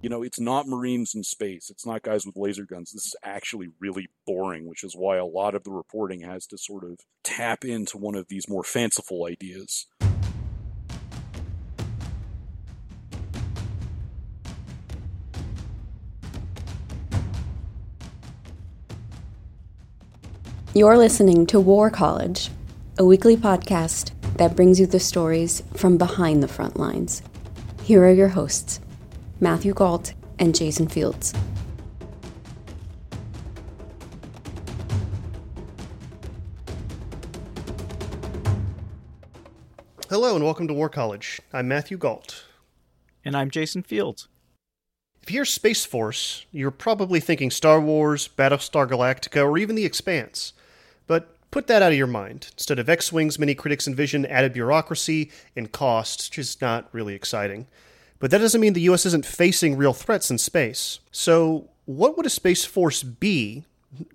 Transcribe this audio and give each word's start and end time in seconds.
You 0.00 0.08
know, 0.08 0.22
it's 0.22 0.38
not 0.38 0.68
Marines 0.68 1.12
in 1.16 1.24
space. 1.24 1.70
It's 1.70 1.84
not 1.84 2.02
guys 2.02 2.24
with 2.24 2.36
laser 2.36 2.64
guns. 2.64 2.92
This 2.92 3.06
is 3.06 3.16
actually 3.24 3.70
really 3.80 4.06
boring, 4.28 4.68
which 4.68 4.84
is 4.84 4.94
why 4.94 5.16
a 5.16 5.26
lot 5.26 5.56
of 5.56 5.64
the 5.64 5.72
reporting 5.72 6.20
has 6.20 6.46
to 6.48 6.56
sort 6.56 6.84
of 6.84 7.00
tap 7.24 7.64
into 7.64 7.98
one 7.98 8.14
of 8.14 8.28
these 8.28 8.48
more 8.48 8.62
fanciful 8.62 9.26
ideas. 9.26 9.86
You're 20.74 20.96
listening 20.96 21.44
to 21.46 21.58
War 21.58 21.90
College, 21.90 22.50
a 22.98 23.04
weekly 23.04 23.36
podcast 23.36 24.12
that 24.36 24.54
brings 24.54 24.78
you 24.78 24.86
the 24.86 25.00
stories 25.00 25.64
from 25.74 25.98
behind 25.98 26.40
the 26.40 26.46
front 26.46 26.76
lines. 26.78 27.20
Here 27.82 28.04
are 28.04 28.12
your 28.12 28.28
hosts, 28.28 28.78
Matthew 29.40 29.72
Gault 29.72 30.14
and 30.40 30.52
Jason 30.52 30.88
Fields. 30.88 31.32
Hello 40.10 40.34
and 40.34 40.44
welcome 40.44 40.66
to 40.66 40.74
War 40.74 40.88
College. 40.88 41.40
I'm 41.52 41.68
Matthew 41.68 41.96
Gault. 41.98 42.46
And 43.24 43.36
I'm 43.36 43.48
Jason 43.48 43.84
Fields. 43.84 44.26
If 45.22 45.30
you 45.30 45.36
hear 45.36 45.44
Space 45.44 45.84
Force, 45.84 46.44
you're 46.50 46.72
probably 46.72 47.20
thinking 47.20 47.52
Star 47.52 47.80
Wars, 47.80 48.26
Battlestar 48.26 48.88
Galactica, 48.88 49.44
or 49.44 49.56
even 49.56 49.76
The 49.76 49.84
Expanse. 49.84 50.52
But 51.06 51.36
put 51.52 51.68
that 51.68 51.80
out 51.80 51.92
of 51.92 51.98
your 51.98 52.08
mind. 52.08 52.48
Instead 52.54 52.80
of 52.80 52.88
X 52.88 53.12
Wings, 53.12 53.38
many 53.38 53.54
critics 53.54 53.86
envision 53.86 54.26
added 54.26 54.52
bureaucracy 54.52 55.30
and 55.54 55.70
cost, 55.70 56.28
which 56.28 56.40
is 56.40 56.60
not 56.60 56.88
really 56.90 57.14
exciting. 57.14 57.68
But 58.18 58.30
that 58.30 58.38
doesn't 58.38 58.60
mean 58.60 58.72
the 58.72 58.80
US 58.82 59.06
isn't 59.06 59.26
facing 59.26 59.76
real 59.76 59.92
threats 59.92 60.30
in 60.30 60.38
space. 60.38 61.00
So, 61.10 61.68
what 61.84 62.16
would 62.16 62.26
a 62.26 62.30
Space 62.30 62.64
Force 62.64 63.02
be? 63.02 63.64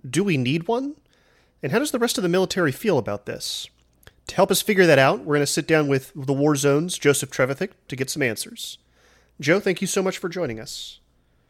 Do 0.07 0.23
we 0.23 0.37
need 0.37 0.67
one? 0.67 0.95
And 1.63 1.71
how 1.71 1.79
does 1.79 1.91
the 1.91 1.99
rest 1.99 2.17
of 2.17 2.21
the 2.21 2.29
military 2.29 2.71
feel 2.71 2.97
about 2.97 3.25
this? 3.25 3.67
To 4.27 4.35
help 4.35 4.51
us 4.51 4.61
figure 4.61 4.85
that 4.85 4.99
out, 4.99 5.19
we're 5.19 5.35
going 5.35 5.41
to 5.41 5.47
sit 5.47 5.67
down 5.67 5.87
with 5.87 6.11
the 6.15 6.33
War 6.33 6.55
Zone's 6.55 6.97
Joseph 6.97 7.31
Trevithick 7.31 7.71
to 7.87 7.95
get 7.95 8.09
some 8.09 8.21
answers. 8.21 8.77
Joe, 9.39 9.59
thank 9.59 9.81
you 9.81 9.87
so 9.87 10.03
much 10.03 10.17
for 10.17 10.29
joining 10.29 10.59
us. 10.59 10.99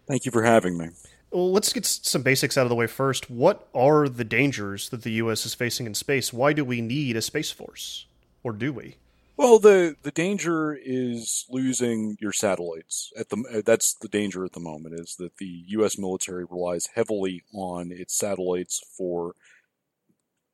Thank 0.08 0.26
you 0.26 0.32
for 0.32 0.44
having 0.44 0.78
me. 0.78 0.90
Well, 1.32 1.52
let's 1.52 1.74
get 1.74 1.86
some 1.86 2.22
basics 2.22 2.58
out 2.58 2.64
of 2.64 2.70
the 2.70 2.76
way 2.76 2.88
first. 2.88 3.30
What 3.30 3.68
are 3.74 4.08
the 4.08 4.24
dangers 4.24 4.90
that 4.90 5.02
the 5.02 5.14
U.S. 5.14 5.46
is 5.46 5.56
facing 5.56 5.88
in 5.88 5.96
space? 5.96 6.32
Why 6.32 6.54
do 6.54 6.64
we 6.64 6.80
need 6.80 7.16
a 7.16 7.22
space 7.22 7.52
force, 7.52 8.06
or 8.44 8.54
do 8.54 8.72
we? 8.72 8.98
Well, 9.36 9.58
the 9.60 9.96
the 10.04 10.12
danger 10.12 10.74
is 10.76 11.46
losing 11.50 12.18
your 12.20 12.32
satellites. 12.34 13.12
At 13.18 13.30
the 13.30 13.38
uh, 13.52 13.62
that's 13.66 13.94
the 13.96 14.08
danger 14.08 14.46
at 14.46 14.54
the 14.54 14.60
moment 14.60 15.00
is 15.00 15.16
that 15.18 15.38
the 15.38 15.64
U.S. 15.68 15.98
military 15.98 16.46
relies 16.46 16.88
heavily 16.96 17.44
on 17.54 17.92
its 17.92 18.16
satellites 18.16 18.82
for 18.98 19.36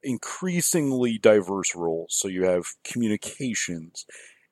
increasingly 0.03 1.17
diverse 1.17 1.75
roles. 1.75 2.15
So 2.15 2.27
you 2.27 2.45
have 2.45 2.65
communications, 2.83 4.05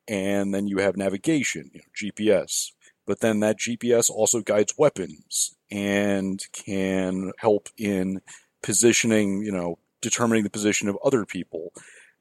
and 0.08 0.54
then 0.54 0.68
you 0.68 0.80
have 0.80 0.98
navigation, 0.98 1.72
you 1.74 1.80
know, 1.80 1.86
GPS. 1.96 2.74
But 3.06 3.22
then 3.22 3.40
that 3.42 3.58
GPS 3.60 4.10
also 4.10 4.42
guides 4.42 4.76
weapons 4.78 5.56
and 5.72 6.42
can 6.54 7.32
help 7.40 7.70
in 7.78 8.22
positioning, 8.64 9.44
you 9.44 9.52
know, 9.52 9.80
determining 10.02 10.44
the 10.44 10.50
position 10.50 10.90
of 10.90 10.98
other 11.04 11.26
people. 11.26 11.74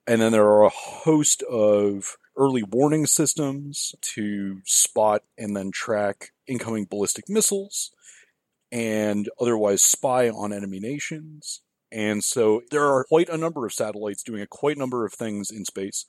And 0.07 0.23
then 0.23 0.33
there 0.33 0.47
are 0.47 0.65
a 0.65 0.71
host 0.71 1.43
of 1.43 2.17
early 2.37 2.63
warning 2.63 3.07
systems 3.07 3.95
to 4.03 4.61
spot 4.65 5.23
and 5.37 5.57
then 5.57 5.71
track 5.71 6.31
incoming 6.47 6.85
ballistic 6.85 7.29
missiles 7.29 7.91
and 8.71 9.29
otherwise 9.41 9.83
spy 9.83 10.29
on 10.29 10.53
enemy 10.53 10.79
nations. 10.79 11.63
And 11.91 12.23
so 12.23 12.63
there 12.71 12.85
are 12.85 13.05
quite 13.05 13.29
a 13.29 13.37
number 13.37 13.65
of 13.65 13.73
satellites 13.73 14.23
doing 14.23 14.43
a 14.43 14.47
quite 14.47 14.77
number 14.77 15.05
of 15.05 15.13
things 15.13 15.51
in 15.51 15.65
space. 15.65 16.05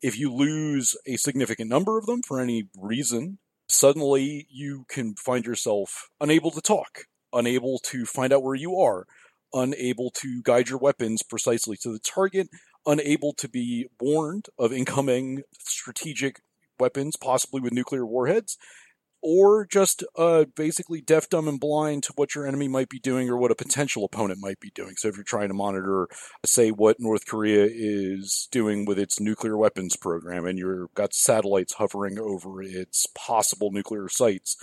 If 0.00 0.18
you 0.18 0.32
lose 0.32 0.96
a 1.06 1.16
significant 1.16 1.70
number 1.70 1.98
of 1.98 2.06
them 2.06 2.22
for 2.22 2.40
any 2.40 2.68
reason, 2.78 3.38
suddenly 3.68 4.46
you 4.50 4.84
can 4.88 5.14
find 5.14 5.44
yourself 5.44 6.08
unable 6.20 6.50
to 6.52 6.60
talk, 6.60 7.04
unable 7.32 7.78
to 7.80 8.04
find 8.04 8.32
out 8.32 8.42
where 8.42 8.54
you 8.54 8.78
are, 8.78 9.06
unable 9.52 10.10
to 10.10 10.42
guide 10.42 10.68
your 10.68 10.78
weapons 10.78 11.22
precisely 11.22 11.76
to 11.78 11.90
the 11.90 11.98
target, 11.98 12.48
unable 12.86 13.32
to 13.34 13.48
be 13.48 13.86
warned 14.00 14.46
of 14.58 14.72
incoming 14.72 15.42
strategic 15.58 16.40
weapons, 16.78 17.16
possibly 17.16 17.60
with 17.60 17.72
nuclear 17.72 18.04
warheads, 18.04 18.58
or 19.22 19.64
just 19.64 20.04
uh, 20.18 20.44
basically 20.54 21.00
deaf, 21.00 21.30
dumb, 21.30 21.48
and 21.48 21.58
blind 21.58 22.02
to 22.02 22.12
what 22.14 22.34
your 22.34 22.46
enemy 22.46 22.68
might 22.68 22.90
be 22.90 22.98
doing 22.98 23.30
or 23.30 23.38
what 23.38 23.50
a 23.50 23.54
potential 23.54 24.04
opponent 24.04 24.38
might 24.38 24.60
be 24.60 24.70
doing. 24.74 24.96
So 24.98 25.08
if 25.08 25.16
you're 25.16 25.24
trying 25.24 25.48
to 25.48 25.54
monitor, 25.54 26.08
say, 26.44 26.70
what 26.70 27.00
North 27.00 27.26
Korea 27.26 27.66
is 27.70 28.48
doing 28.52 28.84
with 28.84 28.98
its 28.98 29.18
nuclear 29.18 29.56
weapons 29.56 29.96
program, 29.96 30.44
and 30.44 30.58
you've 30.58 30.92
got 30.92 31.14
satellites 31.14 31.74
hovering 31.74 32.18
over 32.18 32.62
its 32.62 33.06
possible 33.14 33.70
nuclear 33.70 34.10
sites, 34.10 34.58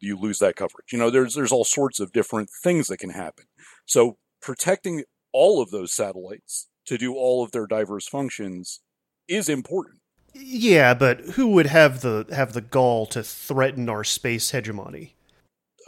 you 0.00 0.16
lose 0.18 0.38
that 0.38 0.56
coverage. 0.56 0.92
You 0.92 0.98
know, 0.98 1.10
there's 1.10 1.34
there's 1.34 1.52
all 1.52 1.64
sorts 1.64 2.00
of 2.00 2.12
different 2.12 2.48
things 2.62 2.88
that 2.88 2.98
can 2.98 3.10
happen. 3.10 3.44
So 3.84 4.16
protecting 4.40 5.04
all 5.32 5.60
of 5.60 5.70
those 5.70 5.92
satellites 5.92 6.68
to 6.86 6.98
do 6.98 7.14
all 7.14 7.44
of 7.44 7.52
their 7.52 7.66
diverse 7.66 8.08
functions 8.08 8.80
is 9.28 9.48
important. 9.48 10.00
Yeah, 10.34 10.94
but 10.94 11.20
who 11.20 11.48
would 11.48 11.66
have 11.66 12.02
the 12.02 12.26
have 12.30 12.52
the 12.52 12.60
gall 12.60 13.06
to 13.06 13.22
threaten 13.22 13.88
our 13.88 14.04
space 14.04 14.50
hegemony? 14.50 15.14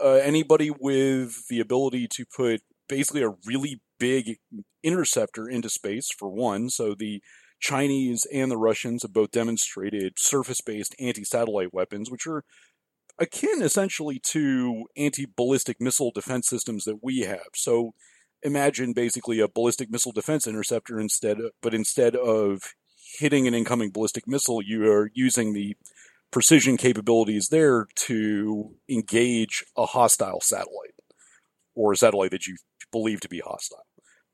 Uh, 0.03 0.13
anybody 0.13 0.71
with 0.71 1.47
the 1.49 1.59
ability 1.59 2.07
to 2.07 2.25
put 2.25 2.61
basically 2.87 3.21
a 3.21 3.35
really 3.45 3.81
big 3.99 4.37
interceptor 4.83 5.47
into 5.47 5.69
space, 5.69 6.09
for 6.17 6.29
one. 6.29 6.69
So 6.69 6.95
the 6.95 7.21
Chinese 7.59 8.25
and 8.33 8.49
the 8.49 8.57
Russians 8.57 9.03
have 9.03 9.13
both 9.13 9.31
demonstrated 9.31 10.13
surface-based 10.17 10.95
anti-satellite 10.99 11.73
weapons, 11.73 12.09
which 12.09 12.25
are 12.25 12.43
akin 13.19 13.61
essentially 13.61 14.19
to 14.27 14.85
anti-ballistic 14.95 15.81
missile 15.81 16.11
defense 16.11 16.47
systems 16.47 16.85
that 16.85 17.03
we 17.03 17.19
have. 17.19 17.49
So 17.53 17.91
imagine 18.43 18.93
basically 18.93 19.39
a 19.39 19.47
ballistic 19.47 19.89
missile 19.89 20.11
defense 20.11 20.47
interceptor 20.47 20.99
instead, 20.99 21.39
of, 21.39 21.51
but 21.61 21.73
instead 21.73 22.15
of 22.15 22.73
hitting 23.19 23.47
an 23.47 23.53
incoming 23.53 23.91
ballistic 23.91 24.27
missile, 24.27 24.61
you 24.61 24.89
are 24.91 25.11
using 25.13 25.53
the 25.53 25.75
precision 26.31 26.77
capabilities 26.77 27.49
there 27.49 27.87
to 27.95 28.75
engage 28.87 29.63
a 29.75 29.85
hostile 29.85 30.41
satellite 30.41 30.93
or 31.75 31.93
a 31.93 31.97
satellite 31.97 32.31
that 32.31 32.45
you 32.47 32.55
believe 32.91 33.19
to 33.21 33.29
be 33.29 33.39
hostile. 33.39 33.85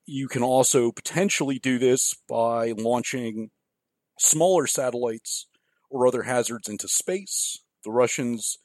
You 0.06 0.28
can 0.28 0.44
also 0.44 0.92
potentially 0.92 1.58
do 1.58 1.80
this 1.80 2.14
by 2.28 2.74
launching 2.78 3.50
smaller 4.20 4.68
satellites 4.68 5.48
or 5.90 6.06
other 6.06 6.24
hazards 6.24 6.68
into 6.68 6.88
space. 6.88 7.60
The 7.84 7.92
Russians 7.92 8.58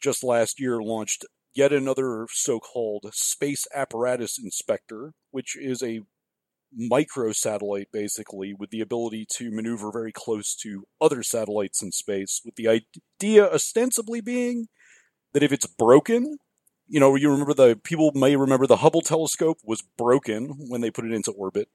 just 0.00 0.24
last 0.24 0.58
year 0.58 0.82
launched 0.82 1.26
yet 1.54 1.72
another 1.72 2.26
so 2.30 2.60
called 2.60 3.06
space 3.12 3.66
apparatus 3.74 4.38
inspector, 4.38 5.12
which 5.30 5.56
is 5.56 5.82
a 5.82 6.00
micro 6.72 7.32
satellite 7.32 7.88
basically 7.92 8.54
with 8.54 8.70
the 8.70 8.80
ability 8.80 9.26
to 9.28 9.50
maneuver 9.50 9.90
very 9.90 10.12
close 10.12 10.54
to 10.54 10.84
other 11.00 11.22
satellites 11.22 11.82
in 11.82 11.90
space 11.90 12.40
with 12.44 12.54
the 12.54 12.68
idea 12.68 13.44
ostensibly 13.44 14.20
being 14.20 14.68
that 15.32 15.42
if 15.42 15.50
it's 15.50 15.66
broken 15.66 16.38
you 16.90 16.98
know 16.98 17.14
you 17.14 17.30
remember 17.30 17.54
the 17.54 17.76
people 17.82 18.10
may 18.14 18.36
remember 18.36 18.66
the 18.66 18.78
hubble 18.78 19.00
telescope 19.00 19.58
was 19.64 19.80
broken 19.96 20.56
when 20.68 20.80
they 20.80 20.90
put 20.90 21.04
it 21.04 21.12
into 21.12 21.30
orbit. 21.30 21.68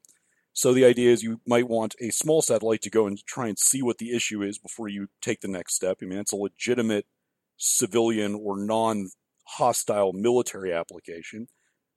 So 0.52 0.74
the 0.74 0.86
idea 0.86 1.12
is 1.12 1.24
you 1.24 1.42
might 1.48 1.68
want 1.68 1.96
a 2.02 2.12
small 2.12 2.42
satellite 2.42 2.82
to 2.84 2.90
go 2.90 3.08
and 3.08 3.18
try 3.26 3.48
and 3.48 3.58
see 3.58 3.82
what 3.82 3.98
the 3.98 4.16
issue 4.16 4.42
is 4.42 4.58
before 4.58 4.88
you 4.88 5.08
take 5.22 5.42
the 5.42 5.48
next 5.48 5.76
step. 5.76 6.00
I 6.02 6.06
mean 6.06 6.20
it's 6.20 6.34
a 6.34 6.38
legitimate 6.38 7.06
civilian 7.58 8.36
or 8.36 8.58
non 8.58 9.10
hostile 9.48 10.12
military 10.14 10.74
application 10.74 11.48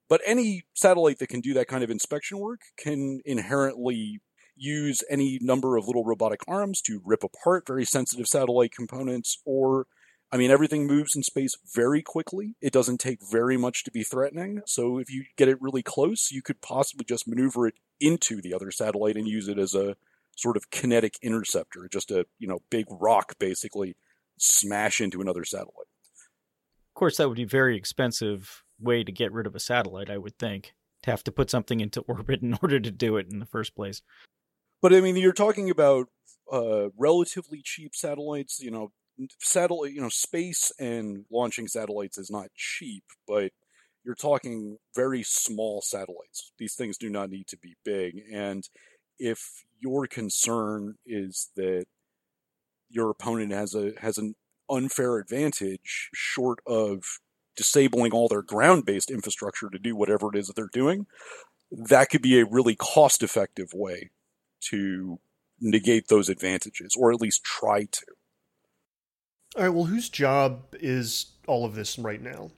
but 0.07 0.21
any 0.25 0.63
satellite 0.73 1.19
that 1.19 1.29
can 1.29 1.39
do 1.39 1.53
that 1.53 1.67
kind 1.67 1.83
of 1.83 1.91
inspection 1.91 2.39
work 2.39 2.61
can 2.77 3.21
inherently 3.25 4.21
use 4.55 5.01
any 5.09 5.37
number 5.41 5.77
of 5.77 5.87
little 5.87 6.03
robotic 6.03 6.41
arms 6.47 6.81
to 6.81 7.01
rip 7.05 7.23
apart 7.23 7.65
very 7.67 7.85
sensitive 7.85 8.27
satellite 8.27 8.71
components 8.71 9.39
or 9.45 9.87
I 10.31 10.37
mean, 10.37 10.51
everything 10.51 10.85
moves 10.85 11.15
in 11.15 11.23
space 11.23 11.55
very 11.73 12.03
quickly. 12.03 12.55
It 12.61 12.71
doesn't 12.71 12.99
take 12.99 13.19
very 13.31 13.57
much 13.57 13.83
to 13.83 13.91
be 13.91 14.03
threatening. 14.03 14.61
So 14.67 14.99
if 14.99 15.11
you 15.11 15.25
get 15.37 15.47
it 15.47 15.59
really 15.59 15.81
close, 15.81 16.29
you 16.31 16.43
could 16.43 16.61
possibly 16.61 17.03
just 17.03 17.27
maneuver 17.27 17.67
it 17.67 17.75
into 17.99 18.39
the 18.39 18.53
other 18.53 18.69
satellite 18.69 19.15
and 19.15 19.27
use 19.27 19.47
it 19.47 19.57
as 19.57 19.73
a 19.73 19.95
sort 20.37 20.55
of 20.55 20.69
kinetic 20.69 21.15
interceptor, 21.23 21.89
just 21.91 22.11
a, 22.11 22.25
you 22.37 22.47
know, 22.47 22.59
big 22.69 22.85
rock 22.89 23.35
basically 23.39 23.95
smash 24.37 25.01
into 25.01 25.19
another 25.19 25.43
satellite. 25.43 25.87
Course, 26.99 27.15
that 27.15 27.29
would 27.29 27.37
be 27.37 27.45
very 27.45 27.77
expensive 27.77 28.61
way 28.77 29.05
to 29.05 29.11
get 29.13 29.31
rid 29.31 29.47
of 29.47 29.55
a 29.55 29.59
satellite, 29.61 30.09
I 30.09 30.17
would 30.17 30.37
think, 30.37 30.73
to 31.03 31.11
have 31.11 31.23
to 31.23 31.31
put 31.31 31.49
something 31.49 31.79
into 31.79 32.01
orbit 32.09 32.41
in 32.41 32.57
order 32.61 32.77
to 32.77 32.91
do 32.91 33.15
it 33.15 33.27
in 33.31 33.39
the 33.39 33.45
first 33.45 33.73
place. 33.73 34.01
But 34.81 34.93
I 34.93 34.99
mean, 34.99 35.15
you're 35.15 35.31
talking 35.31 35.69
about 35.69 36.07
uh, 36.51 36.89
relatively 36.97 37.61
cheap 37.63 37.95
satellites, 37.95 38.59
you 38.59 38.69
know, 38.69 38.91
satellite, 39.39 39.93
you 39.93 40.01
know, 40.01 40.09
space 40.09 40.73
and 40.77 41.23
launching 41.31 41.69
satellites 41.69 42.17
is 42.17 42.29
not 42.29 42.49
cheap, 42.53 43.05
but 43.25 43.53
you're 44.03 44.13
talking 44.13 44.75
very 44.93 45.23
small 45.23 45.81
satellites. 45.81 46.51
These 46.59 46.75
things 46.75 46.97
do 46.97 47.09
not 47.09 47.29
need 47.29 47.47
to 47.47 47.57
be 47.57 47.77
big. 47.85 48.23
And 48.29 48.67
if 49.17 49.63
your 49.79 50.05
concern 50.05 50.95
is 51.05 51.49
that 51.55 51.85
your 52.89 53.09
opponent 53.09 53.53
has 53.53 53.73
a 53.73 53.93
has 54.01 54.17
an 54.17 54.35
unfair 54.69 55.17
advantage 55.17 56.09
short 56.13 56.59
of 56.65 57.03
disabling 57.55 58.11
all 58.13 58.27
their 58.27 58.41
ground-based 58.41 59.11
infrastructure 59.11 59.69
to 59.69 59.79
do 59.79 59.95
whatever 59.95 60.29
it 60.33 60.37
is 60.37 60.47
that 60.47 60.55
they're 60.55 60.69
doing, 60.71 61.05
that 61.71 62.09
could 62.09 62.21
be 62.21 62.39
a 62.39 62.45
really 62.45 62.75
cost-effective 62.75 63.69
way 63.73 64.11
to 64.61 65.19
negate 65.59 66.07
those 66.07 66.29
advantages, 66.29 66.95
or 66.97 67.11
at 67.11 67.21
least 67.21 67.43
try 67.43 67.83
to. 67.83 68.05
All 69.55 69.63
right. 69.63 69.69
Well, 69.69 69.85
whose 69.85 70.09
job 70.09 70.75
is 70.79 71.33
all 71.47 71.65
of 71.65 71.75
this 71.75 71.97
right 71.97 72.21
now? 72.21 72.51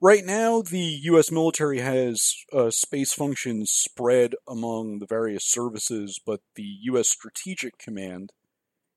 Right 0.00 0.24
now, 0.24 0.62
the 0.62 0.98
U.S. 1.04 1.30
military 1.30 1.78
has 1.78 2.34
uh, 2.52 2.70
space 2.70 3.12
functions 3.12 3.70
spread 3.70 4.34
among 4.48 4.98
the 4.98 5.06
various 5.06 5.44
services, 5.44 6.18
but 6.24 6.40
the 6.56 6.76
U.S. 6.82 7.08
Strategic 7.08 7.78
Command 7.78 8.32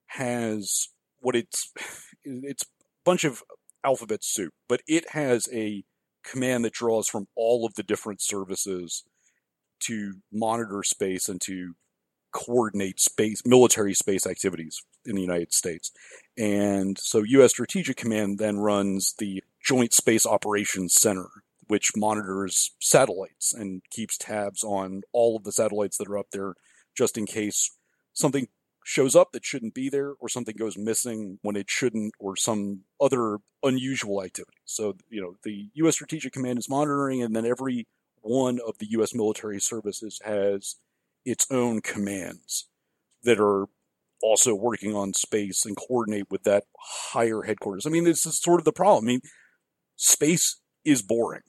has 0.08 0.90
what 1.26 1.36
it's 1.36 1.74
it's 2.24 2.64
a 2.64 2.68
bunch 3.04 3.24
of 3.24 3.44
alphabet 3.84 4.24
soup, 4.24 4.54
but 4.70 4.82
it 4.88 5.10
has 5.12 5.50
a 5.52 5.84
command 6.24 6.64
that 6.66 6.74
draws 6.74 7.08
from 7.08 7.28
all 7.36 7.66
of 7.66 7.74
the 7.76 7.84
different 7.84 8.22
services 8.22 9.04
to 9.80 10.16
monitor 10.32 10.82
space 10.84 11.28
and 11.28 11.42
to 11.42 11.74
coordinate 12.32 13.00
space 13.00 13.42
military 13.46 13.94
space 13.94 14.28
activities 14.28 14.82
in 15.06 15.16
the 15.16 15.22
United 15.22 15.54
States. 15.54 15.92
And 16.38 16.98
so 16.98 17.24
US 17.24 17.52
Strategic 17.52 17.98
Command 17.98 18.40
then 18.40 18.58
runs 18.58 19.14
the 19.18 19.44
Joint 19.64 19.94
Space 19.94 20.26
Operations 20.26 20.94
Center, 20.94 21.30
which 21.68 21.92
monitors 21.96 22.72
satellites 22.80 23.54
and 23.54 23.82
keeps 23.90 24.18
tabs 24.18 24.64
on 24.64 25.02
all 25.12 25.36
of 25.36 25.44
the 25.44 25.52
satellites 25.52 25.98
that 25.98 26.08
are 26.08 26.18
up 26.18 26.28
there 26.32 26.56
just 26.96 27.18
in 27.18 27.26
case 27.26 27.72
something 28.14 28.48
shows 28.88 29.16
up 29.16 29.32
that 29.32 29.44
shouldn't 29.44 29.74
be 29.74 29.90
there 29.90 30.14
or 30.20 30.30
something 30.30 30.56
goes 30.56 30.78
missing 30.78 31.40
when 31.42 31.56
it 31.56 31.68
shouldn't 31.68 32.14
or 32.20 32.36
some 32.36 32.82
other 33.02 33.40
unusual 33.64 34.24
activity. 34.24 34.60
So, 34.64 34.96
you 35.10 35.20
know, 35.20 35.38
the 35.44 35.70
US 35.74 35.96
Strategic 35.96 36.32
Command 36.32 36.60
is 36.60 36.70
monitoring 36.70 37.24
and 37.24 37.36
then 37.36 37.48
every 37.48 37.88
one 38.22 38.60
of 38.66 38.78
the 38.78 38.86
US 38.92 39.16
military 39.16 39.60
services 39.60 40.22
has 40.24 40.76
its 41.26 41.48
own 41.50 41.82
commands 41.82 42.68
that 43.24 43.40
are 43.40 43.66
also 44.22 44.54
working 44.54 44.94
on 44.96 45.14
space 45.14 45.66
and 45.66 45.76
coordinate 45.76 46.30
with 46.30 46.44
that 46.44 46.66
higher 46.80 47.42
headquarters. 47.42 47.88
I 47.88 47.90
mean, 47.90 48.04
this 48.04 48.24
is 48.24 48.40
sort 48.40 48.62
of 48.62 48.66
the 48.66 48.72
problem. 48.72 49.06
I 49.06 49.08
mean, 49.08 49.22
space 49.96 50.62
is 50.86 51.02
boring. 51.02 51.42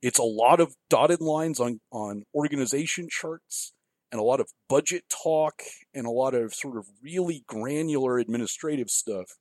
It's 0.00 0.18
a 0.18 0.22
lot 0.22 0.58
of 0.58 0.74
dotted 0.88 1.20
lines 1.20 1.60
on, 1.60 1.80
on 1.92 2.22
organization 2.34 3.08
charts 3.10 3.74
and 4.10 4.20
a 4.20 4.24
lot 4.24 4.40
of 4.40 4.48
budget 4.68 5.04
talk 5.08 5.62
and 5.94 6.06
a 6.06 6.10
lot 6.10 6.34
of 6.34 6.54
sort 6.54 6.76
of 6.76 6.86
really 7.02 7.44
granular 7.46 8.18
administrative 8.18 8.90
stuff. 8.90 9.36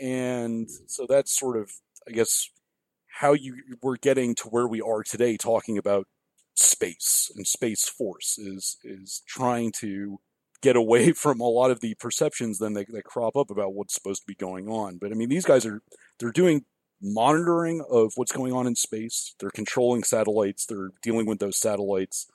And 0.00 0.66
mm-hmm. 0.66 0.84
so 0.86 1.06
that's 1.08 1.38
sort 1.38 1.56
of, 1.56 1.70
I 2.08 2.12
guess, 2.12 2.48
how 3.20 3.34
you 3.34 3.56
were 3.82 3.96
getting 3.96 4.34
to 4.36 4.48
where 4.48 4.66
we 4.66 4.80
are 4.80 5.02
today 5.02 5.36
talking 5.36 5.78
about 5.78 6.06
space 6.54 7.30
and 7.34 7.46
space 7.46 7.88
force 7.88 8.36
is 8.38 8.76
is 8.84 9.22
trying 9.26 9.72
to 9.72 10.18
get 10.60 10.76
away 10.76 11.12
from 11.12 11.40
a 11.40 11.48
lot 11.48 11.70
of 11.70 11.80
the 11.80 11.94
perceptions 11.94 12.58
then 12.58 12.74
that, 12.74 12.86
that 12.92 13.04
crop 13.04 13.36
up 13.36 13.50
about 13.50 13.74
what's 13.74 13.94
supposed 13.94 14.22
to 14.22 14.26
be 14.26 14.34
going 14.34 14.68
on. 14.68 14.98
But 14.98 15.12
I 15.12 15.14
mean, 15.14 15.28
these 15.28 15.44
guys 15.44 15.66
are 15.66 15.82
they're 16.18 16.32
doing 16.32 16.64
monitoring 17.00 17.84
of 17.90 18.12
what's 18.16 18.32
going 18.32 18.52
on 18.52 18.66
in 18.66 18.76
space. 18.76 19.34
They're 19.40 19.50
controlling 19.50 20.04
satellites. 20.04 20.66
They're 20.66 20.90
dealing 21.02 21.26
with 21.26 21.40
those 21.40 21.58
satellites. 21.58 22.30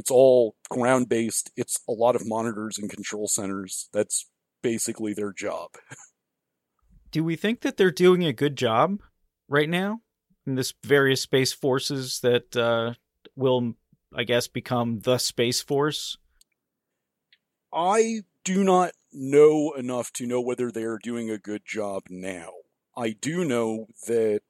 It's 0.00 0.10
all 0.10 0.56
ground 0.70 1.10
based. 1.10 1.50
It's 1.58 1.78
a 1.86 1.92
lot 1.92 2.16
of 2.16 2.26
monitors 2.26 2.78
and 2.78 2.88
control 2.88 3.28
centers. 3.28 3.90
That's 3.92 4.30
basically 4.62 5.12
their 5.12 5.30
job. 5.30 5.72
Do 7.10 7.22
we 7.22 7.36
think 7.36 7.60
that 7.60 7.76
they're 7.76 7.90
doing 7.90 8.24
a 8.24 8.32
good 8.32 8.56
job 8.56 9.02
right 9.46 9.68
now 9.68 10.00
in 10.46 10.54
this 10.54 10.72
various 10.82 11.20
space 11.20 11.52
forces 11.52 12.20
that 12.20 12.56
uh, 12.56 12.94
will, 13.36 13.74
I 14.14 14.24
guess, 14.24 14.48
become 14.48 15.00
the 15.00 15.18
space 15.18 15.60
force? 15.60 16.16
I 17.70 18.22
do 18.42 18.64
not 18.64 18.92
know 19.12 19.74
enough 19.74 20.14
to 20.14 20.26
know 20.26 20.40
whether 20.40 20.70
they 20.70 20.84
are 20.84 20.98
doing 21.02 21.28
a 21.28 21.36
good 21.36 21.66
job 21.66 22.04
now. 22.08 22.52
I 22.96 23.10
do 23.10 23.44
know 23.44 23.88
that 24.06 24.40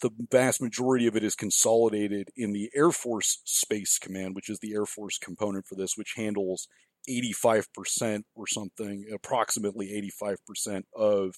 the 0.00 0.10
vast 0.30 0.60
majority 0.60 1.06
of 1.06 1.16
it 1.16 1.24
is 1.24 1.34
consolidated 1.34 2.28
in 2.36 2.52
the 2.52 2.70
Air 2.74 2.90
Force 2.90 3.40
Space 3.44 3.98
Command, 3.98 4.34
which 4.34 4.48
is 4.48 4.58
the 4.60 4.72
Air 4.72 4.86
Force 4.86 5.18
component 5.18 5.66
for 5.66 5.74
this, 5.74 5.96
which 5.96 6.14
handles 6.16 6.68
85% 7.08 8.24
or 8.34 8.46
something, 8.46 9.06
approximately 9.14 10.10
85% 10.20 10.84
of 10.94 11.34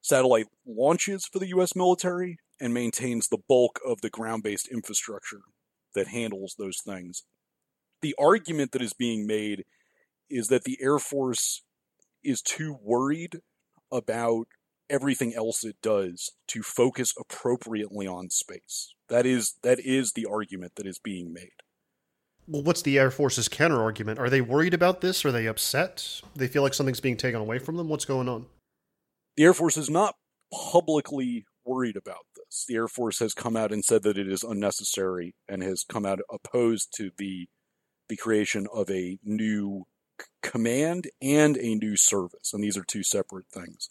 satellite 0.00 0.46
launches 0.66 1.26
for 1.26 1.38
the 1.38 1.48
U.S. 1.48 1.74
military 1.74 2.38
and 2.60 2.74
maintains 2.74 3.28
the 3.28 3.42
bulk 3.48 3.80
of 3.86 4.00
the 4.00 4.10
ground 4.10 4.42
based 4.42 4.68
infrastructure 4.68 5.40
that 5.94 6.08
handles 6.08 6.54
those 6.58 6.78
things. 6.84 7.24
The 8.02 8.14
argument 8.18 8.72
that 8.72 8.82
is 8.82 8.92
being 8.92 9.26
made 9.26 9.64
is 10.30 10.48
that 10.48 10.64
the 10.64 10.78
Air 10.80 10.98
Force 10.98 11.62
is 12.24 12.42
too 12.42 12.76
worried 12.80 13.40
about 13.90 14.46
everything 14.92 15.34
else 15.34 15.64
it 15.64 15.76
does 15.82 16.30
to 16.48 16.62
focus 16.62 17.14
appropriately 17.18 18.06
on 18.06 18.30
space. 18.30 18.94
That 19.08 19.26
is 19.26 19.54
that 19.62 19.80
is 19.80 20.12
the 20.12 20.26
argument 20.26 20.72
that 20.76 20.86
is 20.86 20.98
being 20.98 21.32
made. 21.32 21.50
Well, 22.46 22.62
what's 22.62 22.82
the 22.82 22.98
Air 22.98 23.10
Force's 23.10 23.48
counter 23.48 23.82
argument? 23.82 24.18
Are 24.18 24.28
they 24.28 24.40
worried 24.40 24.74
about 24.74 25.00
this? 25.00 25.24
Are 25.24 25.32
they 25.32 25.46
upset? 25.46 26.20
They 26.34 26.48
feel 26.48 26.62
like 26.62 26.74
something's 26.74 27.00
being 27.00 27.16
taken 27.16 27.40
away 27.40 27.58
from 27.58 27.76
them? 27.76 27.88
What's 27.88 28.04
going 28.04 28.28
on? 28.28 28.46
The 29.36 29.44
Air 29.44 29.54
Force 29.54 29.76
is 29.76 29.88
not 29.88 30.16
publicly 30.52 31.46
worried 31.64 31.96
about 31.96 32.26
this. 32.36 32.64
The 32.68 32.74
Air 32.74 32.88
Force 32.88 33.20
has 33.20 33.32
come 33.32 33.56
out 33.56 33.72
and 33.72 33.84
said 33.84 34.02
that 34.02 34.18
it 34.18 34.28
is 34.28 34.42
unnecessary 34.42 35.34
and 35.48 35.62
has 35.62 35.84
come 35.88 36.04
out 36.04 36.20
opposed 36.30 36.92
to 36.96 37.10
the 37.16 37.48
the 38.08 38.16
creation 38.16 38.66
of 38.74 38.90
a 38.90 39.18
new 39.24 39.84
command 40.42 41.08
and 41.22 41.56
a 41.56 41.74
new 41.76 41.96
service. 41.96 42.52
And 42.52 42.62
these 42.62 42.76
are 42.76 42.84
two 42.84 43.02
separate 43.02 43.46
things. 43.52 43.88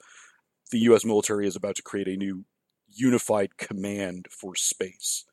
The 0.72 0.80
US 0.80 1.06
military 1.06 1.48
is 1.48 1.56
about 1.56 1.76
to 1.76 1.84
create 1.84 2.08
a 2.08 2.18
new 2.18 2.46
unified 2.94 3.58
command 3.58 4.28
for 4.30 4.56
space. 4.56 5.26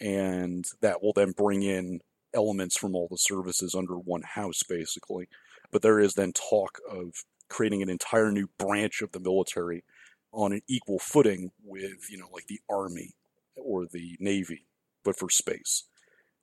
And 0.00 0.64
that 0.80 1.02
will 1.02 1.12
then 1.12 1.32
bring 1.32 1.62
in 1.62 2.00
elements 2.34 2.76
from 2.76 2.94
all 2.94 3.08
the 3.10 3.18
services 3.18 3.74
under 3.74 3.94
one 3.94 4.22
house, 4.22 4.62
basically. 4.62 5.28
But 5.70 5.82
there 5.82 6.00
is 6.00 6.14
then 6.14 6.32
talk 6.32 6.78
of 6.90 7.24
creating 7.48 7.82
an 7.82 7.90
entire 7.90 8.30
new 8.30 8.48
branch 8.58 9.02
of 9.02 9.12
the 9.12 9.20
military 9.20 9.84
on 10.32 10.52
an 10.52 10.62
equal 10.68 10.98
footing 10.98 11.50
with, 11.62 12.10
you 12.10 12.16
know, 12.16 12.28
like 12.32 12.46
the 12.46 12.60
Army 12.70 13.14
or 13.56 13.86
the 13.86 14.16
Navy, 14.20 14.66
but 15.04 15.18
for 15.18 15.28
space. 15.28 15.84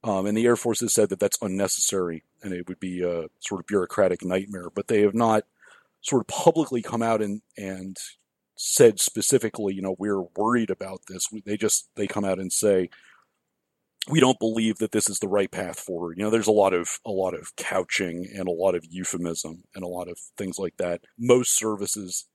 Um, 0.04 0.26
and 0.26 0.38
the 0.38 0.46
Air 0.46 0.56
Force 0.56 0.82
has 0.82 0.94
said 0.94 1.10
that 1.10 1.20
that's 1.20 1.40
unnecessary 1.42 2.24
and 2.44 2.54
it 2.54 2.68
would 2.68 2.80
be 2.80 3.02
a 3.02 3.28
sort 3.40 3.62
of 3.62 3.68
bureaucratic 3.68 4.24
nightmare. 4.24 4.70
But 4.74 4.88
they 4.88 5.02
have 5.02 5.16
not 5.16 5.46
sort 6.02 6.22
of 6.22 6.28
publicly 6.28 6.82
come 6.82 7.02
out 7.02 7.22
and, 7.22 7.42
and 7.58 7.98
said 8.58 9.00
specifically, 9.00 9.74
you 9.74 9.82
know, 9.82 9.96
we're 9.98 10.22
worried 10.36 10.70
about 10.70 11.02
this. 11.08 11.28
They 11.46 11.56
just, 11.56 11.90
they 11.96 12.08
come 12.08 12.26
out 12.26 12.40
and 12.40 12.52
say, 12.52 12.90
we 14.10 14.20
don't 14.20 14.40
believe 14.40 14.78
that 14.78 14.92
this 14.92 15.10
is 15.10 15.20
the 15.20 15.28
right 15.28 15.52
path 15.52 15.80
forward. 15.80 16.18
You 16.18 16.24
know, 16.24 16.30
there's 16.30 16.48
a 16.48 16.52
lot 16.52 16.74
of 16.74 17.00
a 17.06 17.12
lot 17.12 17.34
of 17.34 17.56
couching 17.56 18.28
and 18.34 18.48
a 18.48 18.52
lot 18.52 18.76
of 18.76 18.86
euphemism 18.90 19.64
and 19.76 19.84
a 19.84 19.88
lot 19.88 20.08
of 20.08 20.18
things 20.38 20.58
like 20.58 20.78
that. 20.78 21.02
Most 21.18 21.58
services 21.58 22.28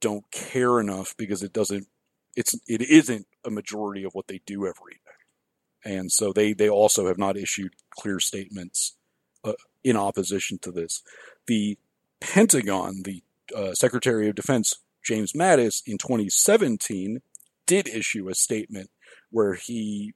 don't 0.00 0.24
care 0.30 0.80
enough 0.80 1.14
because 1.16 1.42
it 1.42 1.52
doesn't 1.52 1.88
it's 2.36 2.54
it 2.66 2.80
isn't 2.82 3.26
a 3.44 3.50
majority 3.50 4.04
of 4.04 4.12
what 4.14 4.28
they 4.28 4.40
do 4.46 4.66
every 4.66 4.94
day. 4.94 5.92
And 5.92 6.10
so 6.10 6.32
they 6.32 6.52
they 6.52 6.68
also 6.68 7.06
have 7.06 7.18
not 7.18 7.36
issued 7.36 7.74
clear 7.98 8.18
statements 8.20 8.96
uh, 9.44 9.52
in 9.84 9.96
opposition 9.96 10.58
to 10.60 10.72
this. 10.72 11.02
The 11.46 11.78
Pentagon, 12.20 13.02
the 13.04 13.22
uh, 13.54 13.74
Secretary 13.74 14.28
of 14.28 14.34
Defense 14.34 14.74
James 15.04 15.32
Mattis 15.32 15.82
in 15.86 15.98
2017 15.98 17.20
did 17.66 17.88
issue 17.88 18.28
a 18.28 18.34
statement 18.34 18.90
where 19.30 19.54
he 19.54 20.12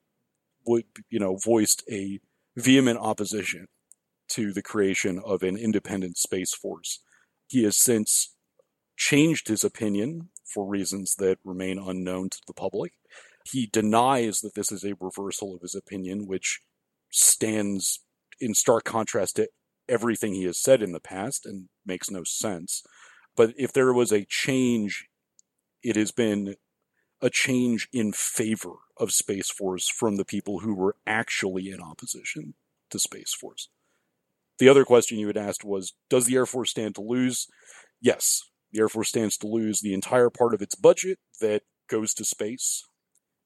would 0.66 0.84
you 1.10 1.18
know 1.18 1.36
voiced 1.36 1.82
a 1.90 2.20
vehement 2.56 2.98
opposition 2.98 3.66
to 4.28 4.52
the 4.52 4.62
creation 4.62 5.20
of 5.24 5.42
an 5.42 5.56
independent 5.56 6.16
space 6.16 6.54
force. 6.54 7.00
He 7.48 7.64
has 7.64 7.76
since 7.76 8.34
changed 8.96 9.48
his 9.48 9.64
opinion 9.64 10.30
for 10.44 10.66
reasons 10.66 11.16
that 11.16 11.38
remain 11.44 11.78
unknown 11.78 12.30
to 12.30 12.38
the 12.46 12.54
public. 12.54 12.92
He 13.44 13.66
denies 13.66 14.40
that 14.40 14.54
this 14.54 14.72
is 14.72 14.84
a 14.84 14.94
reversal 15.00 15.54
of 15.54 15.62
his 15.62 15.74
opinion, 15.74 16.26
which 16.26 16.60
stands 17.10 18.00
in 18.40 18.54
stark 18.54 18.84
contrast 18.84 19.36
to 19.36 19.48
everything 19.88 20.34
he 20.34 20.44
has 20.44 20.58
said 20.58 20.82
in 20.82 20.92
the 20.92 21.00
past 21.00 21.44
and 21.44 21.68
makes 21.84 22.10
no 22.10 22.24
sense. 22.24 22.82
But 23.36 23.54
if 23.56 23.72
there 23.72 23.92
was 23.92 24.12
a 24.12 24.26
change, 24.28 25.08
it 25.82 25.96
has 25.96 26.12
been 26.12 26.56
a 27.20 27.30
change 27.30 27.88
in 27.92 28.12
favor 28.12 28.74
of 28.96 29.12
Space 29.12 29.50
Force 29.50 29.88
from 29.88 30.16
the 30.16 30.24
people 30.24 30.60
who 30.60 30.74
were 30.74 30.96
actually 31.06 31.70
in 31.70 31.80
opposition 31.80 32.54
to 32.90 32.98
Space 32.98 33.34
Force. 33.34 33.68
The 34.58 34.68
other 34.68 34.84
question 34.84 35.18
you 35.18 35.26
had 35.26 35.36
asked 35.36 35.64
was 35.64 35.94
Does 36.08 36.26
the 36.26 36.36
Air 36.36 36.46
Force 36.46 36.70
stand 36.70 36.94
to 36.94 37.00
lose? 37.00 37.48
Yes, 38.00 38.42
the 38.72 38.80
Air 38.80 38.88
Force 38.88 39.08
stands 39.08 39.36
to 39.38 39.48
lose 39.48 39.80
the 39.80 39.94
entire 39.94 40.30
part 40.30 40.54
of 40.54 40.62
its 40.62 40.74
budget 40.74 41.18
that 41.40 41.62
goes 41.88 42.14
to 42.14 42.24
space. 42.24 42.84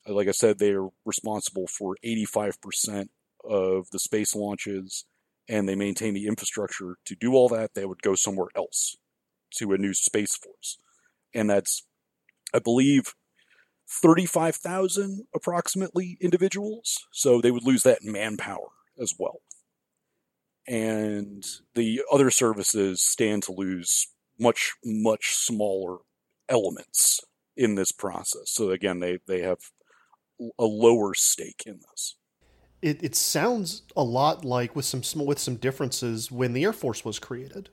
Uh, 0.06 0.12
like 0.12 0.28
I 0.28 0.32
said, 0.32 0.58
they 0.58 0.72
are 0.72 0.88
responsible 1.06 1.66
for 1.66 1.96
85% 2.04 3.08
of 3.44 3.88
the 3.90 3.98
space 3.98 4.34
launches, 4.34 5.06
and 5.48 5.68
they 5.68 5.74
maintain 5.74 6.12
the 6.12 6.26
infrastructure 6.26 6.96
to 7.06 7.14
do 7.14 7.32
all 7.34 7.48
that. 7.48 7.74
They 7.74 7.86
would 7.86 8.02
go 8.02 8.14
somewhere 8.14 8.48
else 8.54 8.96
to 9.56 9.72
a 9.72 9.78
new 9.78 9.94
space 9.94 10.36
force. 10.36 10.78
And 11.34 11.50
that's, 11.50 11.84
I 12.54 12.58
believe, 12.58 13.14
35,000 13.88 15.26
approximately 15.34 16.18
individuals. 16.20 17.06
So 17.12 17.40
they 17.40 17.50
would 17.50 17.64
lose 17.64 17.82
that 17.82 18.04
manpower 18.04 18.68
as 19.00 19.14
well. 19.18 19.40
And 20.66 21.44
the 21.74 22.02
other 22.12 22.30
services 22.30 23.02
stand 23.02 23.42
to 23.44 23.52
lose 23.52 24.08
much, 24.38 24.74
much 24.84 25.34
smaller 25.34 25.98
elements 26.48 27.20
in 27.56 27.74
this 27.74 27.90
process. 27.90 28.50
So 28.50 28.70
again, 28.70 29.00
they, 29.00 29.18
they 29.26 29.40
have 29.40 29.58
a 30.58 30.64
lower 30.64 31.14
stake 31.14 31.62
in 31.66 31.80
this. 31.90 32.16
It, 32.80 33.02
it 33.02 33.16
sounds 33.16 33.82
a 33.96 34.04
lot 34.04 34.44
like 34.44 34.76
with 34.76 34.84
some 34.84 35.02
with 35.26 35.40
some 35.40 35.56
differences 35.56 36.30
when 36.30 36.52
the 36.52 36.62
Air 36.62 36.72
Force 36.72 37.04
was 37.04 37.18
created. 37.18 37.70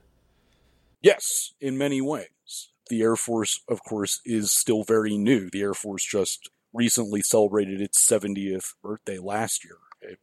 Yes, 1.06 1.52
in 1.60 1.78
many 1.78 2.00
ways. 2.00 2.72
The 2.90 3.00
Air 3.00 3.14
Force, 3.14 3.60
of 3.68 3.78
course, 3.84 4.20
is 4.24 4.50
still 4.50 4.82
very 4.82 5.16
new. 5.16 5.48
The 5.48 5.60
Air 5.60 5.72
Force 5.72 6.04
just 6.04 6.50
recently 6.72 7.22
celebrated 7.22 7.80
its 7.80 8.04
70th 8.04 8.74
birthday 8.82 9.18
last 9.18 9.64
year. 9.64 9.76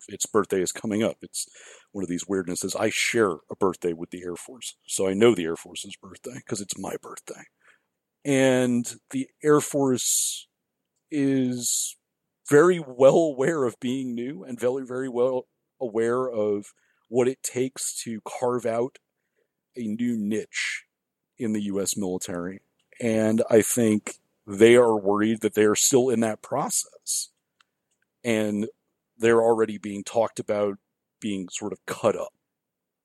Its 0.10 0.26
birthday 0.26 0.62
is 0.62 0.74
coming 0.74 1.02
up. 1.02 1.16
It's 1.22 1.48
one 1.94 2.04
of 2.04 2.10
these 2.10 2.26
weirdnesses. 2.26 2.78
I 2.78 2.90
share 2.90 3.32
a 3.50 3.56
birthday 3.58 3.94
with 3.94 4.10
the 4.10 4.24
Air 4.24 4.36
Force, 4.36 4.76
so 4.86 5.08
I 5.08 5.14
know 5.14 5.34
the 5.34 5.46
Air 5.46 5.56
Force's 5.56 5.96
birthday 5.96 6.36
because 6.36 6.60
it's 6.60 6.78
my 6.78 6.98
birthday. 7.02 7.46
And 8.26 8.86
the 9.12 9.30
Air 9.42 9.62
Force 9.62 10.50
is 11.10 11.96
very 12.50 12.84
well 12.86 13.16
aware 13.16 13.64
of 13.64 13.80
being 13.80 14.14
new 14.14 14.44
and 14.44 14.60
very, 14.60 14.86
very 14.86 15.08
well 15.08 15.48
aware 15.80 16.30
of 16.30 16.74
what 17.08 17.30
it 17.30 17.42
takes 17.42 18.04
to 18.04 18.20
carve 18.28 18.66
out 18.66 18.98
a 19.78 19.88
new 19.88 20.18
niche 20.18 20.86
in 21.38 21.54
the 21.54 21.64
U.S. 21.64 21.98
military. 21.98 22.62
And 23.02 23.44
I 23.50 23.62
think 23.62 24.16
they 24.46 24.76
are 24.76 24.98
worried 24.98 25.42
that 25.42 25.56
they 25.56 25.66
are 25.66 25.76
still 25.76 26.10
in 26.10 26.20
that 26.22 26.42
process. 26.42 27.30
And 28.24 28.68
they're 29.18 29.42
already 29.42 29.78
being 29.78 30.04
talked 30.04 30.40
about 30.40 30.78
being 31.20 31.48
sort 31.50 31.74
of 31.74 31.86
cut 31.86 32.16
up. 32.16 32.34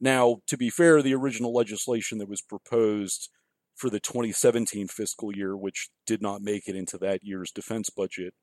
Now, 0.01 0.43
to 0.47 0.57
be 0.57 0.71
fair, 0.71 1.03
the 1.03 1.15
original 1.15 1.53
legislation 1.53 2.19
that 2.19 2.29
was 2.29 2.41
proposed 2.41 3.31
for 3.75 3.91
the 3.91 4.01
2017 4.01 4.89
fiscal 4.89 5.35
year, 5.35 5.57
which 5.57 5.89
did 6.07 6.21
not 6.21 6.43
make 6.43 6.69
it 6.69 6.77
into 6.77 6.99
that 6.99 7.23
year's 7.23 7.51
defense 7.51 7.91
budget, 7.91 8.35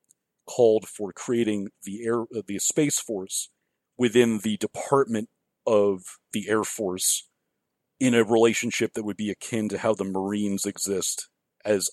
called 0.46 0.88
for 0.88 1.12
creating 1.12 1.68
the 1.84 2.04
air 2.04 2.24
the 2.46 2.58
space 2.58 2.98
force 2.98 3.50
within 3.98 4.38
the 4.38 4.56
department 4.56 5.28
of 5.66 6.18
the 6.32 6.48
air 6.48 6.64
force 6.64 7.28
in 7.98 8.14
a 8.14 8.24
relationship 8.24 8.92
that 8.94 9.04
would 9.04 9.16
be 9.16 9.30
akin 9.30 9.68
to 9.68 9.78
how 9.78 9.94
the 9.94 10.04
marines 10.04 10.64
exist 10.66 11.28
as 11.64 11.88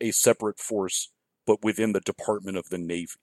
a 0.00 0.10
separate 0.10 0.58
force 0.58 1.10
but 1.46 1.62
within 1.62 1.92
the 1.92 2.00
department 2.00 2.56
of 2.56 2.68
the 2.70 2.78
navy 2.78 3.20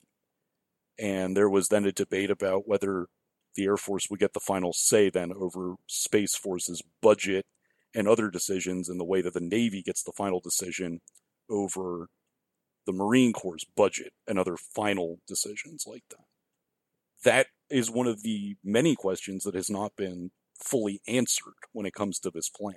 and 0.99 1.35
there 1.35 1.49
was 1.49 1.67
then 1.67 1.85
a 1.85 1.91
debate 1.91 2.29
about 2.29 2.67
whether 2.67 3.07
the 3.55 3.65
air 3.65 3.77
force 3.77 4.07
would 4.09 4.19
get 4.19 4.33
the 4.33 4.39
final 4.39 4.73
say 4.73 5.09
then 5.09 5.31
over 5.31 5.75
space 5.87 6.35
force's 6.35 6.81
budget 7.01 7.45
and 7.95 8.07
other 8.07 8.29
decisions 8.29 8.89
and 8.89 8.99
the 8.99 9.05
way 9.05 9.21
that 9.21 9.33
the 9.33 9.39
navy 9.39 9.81
gets 9.81 10.03
the 10.03 10.11
final 10.11 10.39
decision 10.39 10.99
over 11.49 12.07
the 12.85 12.93
Marine 12.93 13.33
Corps' 13.33 13.65
budget 13.75 14.13
and 14.27 14.37
other 14.37 14.57
final 14.57 15.19
decisions 15.27 15.85
like 15.87 16.03
that. 16.09 16.25
That 17.23 17.47
is 17.69 17.89
one 17.89 18.07
of 18.07 18.23
the 18.23 18.55
many 18.63 18.95
questions 18.95 19.43
that 19.43 19.55
has 19.55 19.69
not 19.69 19.95
been 19.95 20.31
fully 20.55 21.01
answered 21.07 21.53
when 21.71 21.85
it 21.85 21.93
comes 21.93 22.19
to 22.19 22.31
this 22.31 22.49
plan. 22.49 22.75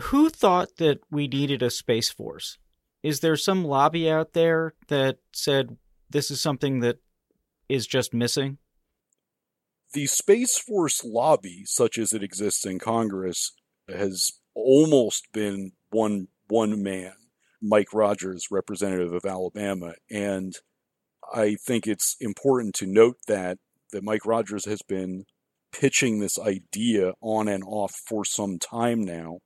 Who 0.00 0.28
thought 0.28 0.76
that 0.78 1.00
we 1.10 1.28
needed 1.28 1.62
a 1.62 1.70
space 1.70 2.10
force? 2.10 2.58
Is 3.02 3.20
there 3.20 3.36
some 3.36 3.64
lobby 3.64 4.10
out 4.10 4.32
there 4.32 4.74
that 4.88 5.18
said 5.32 5.76
this 6.10 6.30
is 6.30 6.40
something 6.40 6.80
that 6.80 6.98
is 7.68 7.86
just 7.86 8.14
missing? 8.14 8.58
The 9.92 10.06
Space 10.06 10.58
Force 10.58 11.04
lobby, 11.04 11.62
such 11.66 11.98
as 11.98 12.12
it 12.12 12.22
exists 12.22 12.66
in 12.66 12.80
Congress, 12.80 13.52
has 13.88 14.32
almost 14.54 15.28
been 15.32 15.72
one 15.90 16.28
one 16.48 16.82
man 16.82 17.12
Mike 17.62 17.94
Rogers, 17.94 18.48
representative 18.50 19.12
of 19.12 19.24
Alabama. 19.24 19.94
And 20.10 20.54
I 21.32 21.54
think 21.54 21.86
it's 21.86 22.16
important 22.20 22.74
to 22.76 22.86
note 22.86 23.18
that 23.28 23.58
that 23.92 24.02
Mike 24.02 24.26
Rogers 24.26 24.64
has 24.66 24.82
been 24.82 25.24
pitching 25.74 26.20
this 26.20 26.38
idea 26.38 27.12
on 27.20 27.48
and 27.48 27.64
off 27.66 27.94
for 28.06 28.24
some 28.24 28.58
time 28.58 29.02
now. 29.02 29.38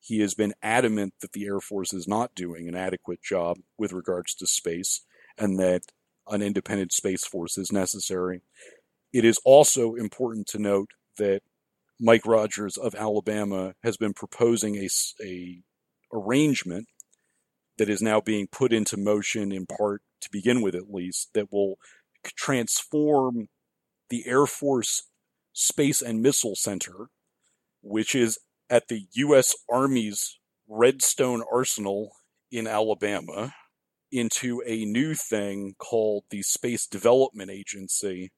He 0.00 0.20
has 0.20 0.34
been 0.34 0.52
adamant 0.62 1.14
that 1.20 1.32
the 1.32 1.46
Air 1.46 1.60
Force 1.60 1.92
is 1.94 2.08
not 2.08 2.34
doing 2.34 2.68
an 2.68 2.74
adequate 2.74 3.22
job 3.22 3.58
with 3.78 3.92
regards 3.92 4.34
to 4.34 4.46
space 4.46 5.02
and 5.38 5.58
that 5.58 5.82
an 6.28 6.42
independent 6.42 6.92
space 6.92 7.24
force 7.24 7.56
is 7.56 7.72
necessary. 7.72 8.42
It 9.12 9.24
is 9.24 9.38
also 9.44 9.94
important 9.94 10.46
to 10.48 10.58
note 10.58 10.90
that 11.18 11.40
Mike 12.00 12.26
Rogers 12.26 12.76
of 12.76 12.94
Alabama 12.94 13.74
has 13.82 13.96
been 13.96 14.12
proposing 14.12 14.76
a, 14.76 14.88
a 15.22 15.62
arrangement 16.12 16.88
that 17.78 17.88
is 17.88 18.02
now 18.02 18.20
being 18.20 18.46
put 18.46 18.72
into 18.72 18.96
motion 18.96 19.52
in 19.52 19.66
part 19.66 20.02
to 20.20 20.28
begin 20.30 20.62
with 20.62 20.74
at 20.74 20.92
least 20.92 21.30
that 21.34 21.52
will 21.52 21.76
transform 22.24 23.48
the 24.10 24.26
Air 24.26 24.46
Force 24.46 25.04
Space 25.54 26.02
and 26.02 26.20
Missile 26.20 26.56
Center, 26.56 27.08
which 27.80 28.14
is 28.14 28.38
at 28.68 28.88
the 28.88 29.06
U.S. 29.14 29.54
Army's 29.70 30.38
Redstone 30.68 31.42
Arsenal 31.50 32.12
in 32.50 32.66
Alabama, 32.66 33.54
into 34.12 34.62
a 34.66 34.84
new 34.84 35.14
thing 35.14 35.74
called 35.78 36.24
the 36.30 36.42
Space 36.42 36.86
Development 36.86 37.50
Agency, 37.50 38.32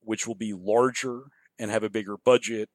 which 0.00 0.26
will 0.26 0.34
be 0.34 0.52
larger 0.52 1.24
and 1.58 1.70
have 1.70 1.82
a 1.82 1.90
bigger 1.90 2.16
budget 2.16 2.68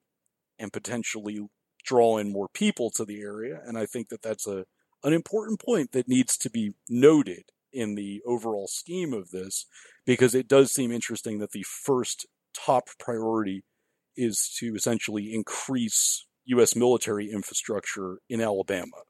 and 0.57 0.73
potentially 0.73 1.39
draw 1.83 2.17
in 2.17 2.31
more 2.31 2.47
people 2.47 2.89
to 2.91 3.05
the 3.05 3.21
area. 3.21 3.59
And 3.65 3.77
I 3.77 3.85
think 3.85 4.09
that 4.09 4.21
that's 4.21 4.47
a 4.47 4.65
an 5.03 5.13
important 5.13 5.61
point 5.61 5.93
that 5.93 6.09
needs 6.09 6.37
to 6.37 6.49
be 6.49 6.73
noted 6.89 7.43
in 7.71 7.95
the 7.95 8.21
overall 8.25 8.67
scheme 8.67 9.13
of 9.13 9.31
this 9.31 9.65
because 10.05 10.35
it 10.35 10.47
does 10.47 10.73
seem 10.73 10.91
interesting 10.91 11.39
that 11.39 11.51
the 11.51 11.63
first 11.63 12.25
top 12.65 12.89
priority 12.99 13.63
is 14.15 14.53
to 14.59 14.75
essentially 14.75 15.33
increase 15.33 16.25
U.S. 16.45 16.75
military 16.75 17.31
infrastructure 17.31 18.17
in 18.29 18.41
Alabama. 18.41 19.03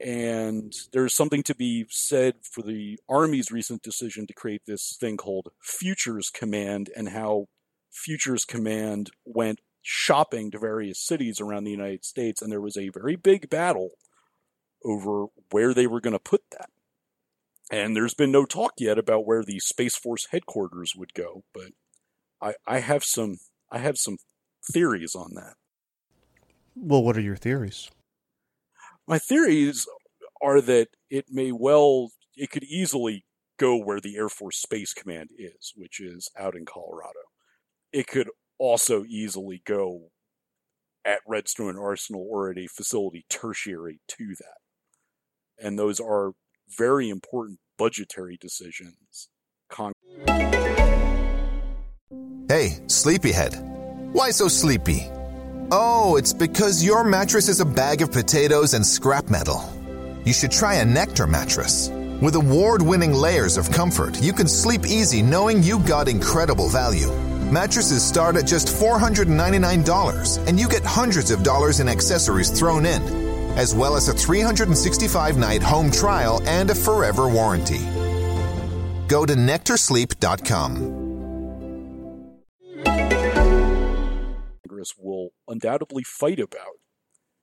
And 0.00 0.72
there's 0.92 1.14
something 1.14 1.42
to 1.44 1.54
be 1.54 1.86
said 1.90 2.34
for 2.42 2.62
the 2.62 2.98
Army's 3.08 3.50
recent 3.50 3.82
decision 3.82 4.26
to 4.28 4.32
create 4.32 4.62
this 4.66 4.96
thing 5.00 5.16
called 5.16 5.48
Futures 5.60 6.30
Command 6.30 6.88
and 6.96 7.08
how 7.08 7.46
Futures 7.90 8.44
Command 8.44 9.10
went 9.24 9.60
shopping 9.82 10.50
to 10.52 10.58
various 10.58 11.00
cities 11.00 11.40
around 11.40 11.64
the 11.64 11.72
United 11.72 12.04
States. 12.04 12.40
And 12.40 12.52
there 12.52 12.60
was 12.60 12.76
a 12.76 12.90
very 12.90 13.16
big 13.16 13.50
battle 13.50 13.90
over 14.84 15.26
where 15.50 15.74
they 15.74 15.88
were 15.88 16.00
going 16.00 16.12
to 16.12 16.20
put 16.20 16.42
that. 16.52 16.70
And 17.70 17.96
there's 17.96 18.14
been 18.14 18.32
no 18.32 18.44
talk 18.44 18.74
yet 18.78 18.98
about 18.98 19.26
where 19.26 19.42
the 19.42 19.58
Space 19.58 19.96
Force 19.96 20.28
headquarters 20.30 20.94
would 20.96 21.12
go, 21.12 21.42
but 21.52 21.72
I, 22.40 22.54
I 22.66 22.78
have 22.80 23.04
some 23.04 23.36
I 23.70 23.78
have 23.78 23.98
some 23.98 24.16
theories 24.72 25.14
on 25.14 25.34
that. 25.34 25.54
Well, 26.74 27.02
what 27.02 27.16
are 27.16 27.22
your 27.22 27.36
theories? 27.36 27.90
My 29.06 29.18
theories 29.18 29.86
are 30.40 30.60
that 30.60 30.88
it 31.10 31.26
may 31.30 31.52
well 31.52 32.10
it 32.36 32.50
could 32.50 32.64
easily 32.64 33.24
go 33.58 33.76
where 33.76 34.00
the 34.00 34.16
Air 34.16 34.28
Force 34.28 34.58
Space 34.58 34.92
Command 34.92 35.30
is, 35.36 35.72
which 35.76 36.00
is 36.00 36.30
out 36.38 36.54
in 36.54 36.64
Colorado. 36.64 37.18
It 37.92 38.06
could 38.06 38.28
also 38.58 39.04
easily 39.04 39.62
go 39.64 40.10
at 41.04 41.20
Redstone 41.26 41.78
Arsenal 41.78 42.26
or 42.30 42.50
at 42.50 42.58
a 42.58 42.68
facility 42.68 43.24
tertiary 43.28 44.00
to 44.08 44.34
that 44.38 44.58
and 45.58 45.78
those 45.78 46.00
are 46.00 46.32
very 46.68 47.08
important 47.08 47.58
budgetary 47.76 48.38
decisions. 48.40 49.28
Con- 49.68 49.92
hey, 52.48 52.78
sleepyhead. 52.86 53.54
Why 54.12 54.30
so 54.30 54.48
sleepy? 54.48 55.06
Oh, 55.70 56.16
it's 56.16 56.32
because 56.32 56.82
your 56.82 57.04
mattress 57.04 57.48
is 57.48 57.60
a 57.60 57.66
bag 57.66 58.00
of 58.00 58.10
potatoes 58.10 58.74
and 58.74 58.84
scrap 58.84 59.28
metal. 59.28 59.62
You 60.24 60.32
should 60.32 60.50
try 60.50 60.76
a 60.76 60.84
Nectar 60.84 61.26
mattress. 61.26 61.90
With 62.20 62.34
award 62.34 62.82
winning 62.82 63.12
layers 63.12 63.56
of 63.56 63.70
comfort, 63.70 64.20
you 64.20 64.32
can 64.32 64.48
sleep 64.48 64.86
easy 64.86 65.22
knowing 65.22 65.62
you 65.62 65.78
got 65.80 66.08
incredible 66.08 66.68
value. 66.68 67.12
Mattresses 67.52 68.04
start 68.04 68.36
at 68.36 68.46
just 68.46 68.68
$499, 68.68 70.46
and 70.46 70.58
you 70.58 70.68
get 70.68 70.84
hundreds 70.84 71.30
of 71.30 71.42
dollars 71.42 71.80
in 71.80 71.88
accessories 71.88 72.50
thrown 72.50 72.84
in, 72.84 73.02
as 73.56 73.74
well 73.74 73.94
as 73.96 74.08
a 74.08 74.12
365 74.12 75.36
night 75.36 75.62
home 75.62 75.90
trial 75.90 76.42
and 76.44 76.70
a 76.70 76.74
forever 76.74 77.28
warranty. 77.28 77.84
Go 79.06 79.24
to 79.24 79.34
nectarsleep.com. 79.34 81.07
Congress 84.78 84.94
will 84.96 85.30
undoubtedly 85.48 86.04
fight 86.04 86.38
about 86.38 86.78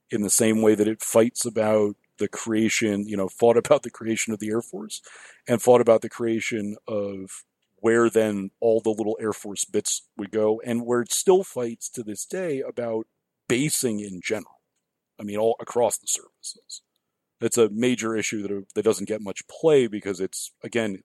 in 0.09 0.21
the 0.21 0.29
same 0.29 0.61
way 0.61 0.73
that 0.73 0.87
it 0.87 1.01
fights 1.01 1.45
about 1.45 1.95
the 2.17 2.29
creation, 2.29 3.05
you 3.07 3.17
know, 3.17 3.27
fought 3.27 3.57
about 3.57 3.83
the 3.83 3.89
creation 3.89 4.31
of 4.31 4.39
the 4.39 4.49
Air 4.49 4.61
Force 4.61 5.01
and 5.47 5.61
fought 5.61 5.81
about 5.81 6.01
the 6.01 6.09
creation 6.09 6.77
of 6.87 7.43
where 7.75 8.09
then 8.09 8.51
all 8.61 8.79
the 8.79 8.89
little 8.89 9.17
Air 9.19 9.33
Force 9.33 9.65
bits 9.65 10.07
would 10.15 10.31
go 10.31 10.61
and 10.65 10.85
where 10.85 11.01
it 11.01 11.11
still 11.11 11.43
fights 11.43 11.89
to 11.89 12.03
this 12.03 12.25
day 12.25 12.61
about 12.61 13.05
basing 13.49 13.99
in 13.99 14.21
general. 14.23 14.61
I 15.19 15.23
mean, 15.23 15.37
all 15.37 15.57
across 15.59 15.97
the 15.97 16.07
services. 16.07 16.81
It's 17.41 17.57
a 17.57 17.69
major 17.69 18.15
issue 18.15 18.43
that, 18.43 18.65
that 18.75 18.85
doesn't 18.85 19.09
get 19.09 19.21
much 19.21 19.45
play 19.47 19.87
because 19.87 20.21
it's, 20.21 20.53
again, 20.63 21.03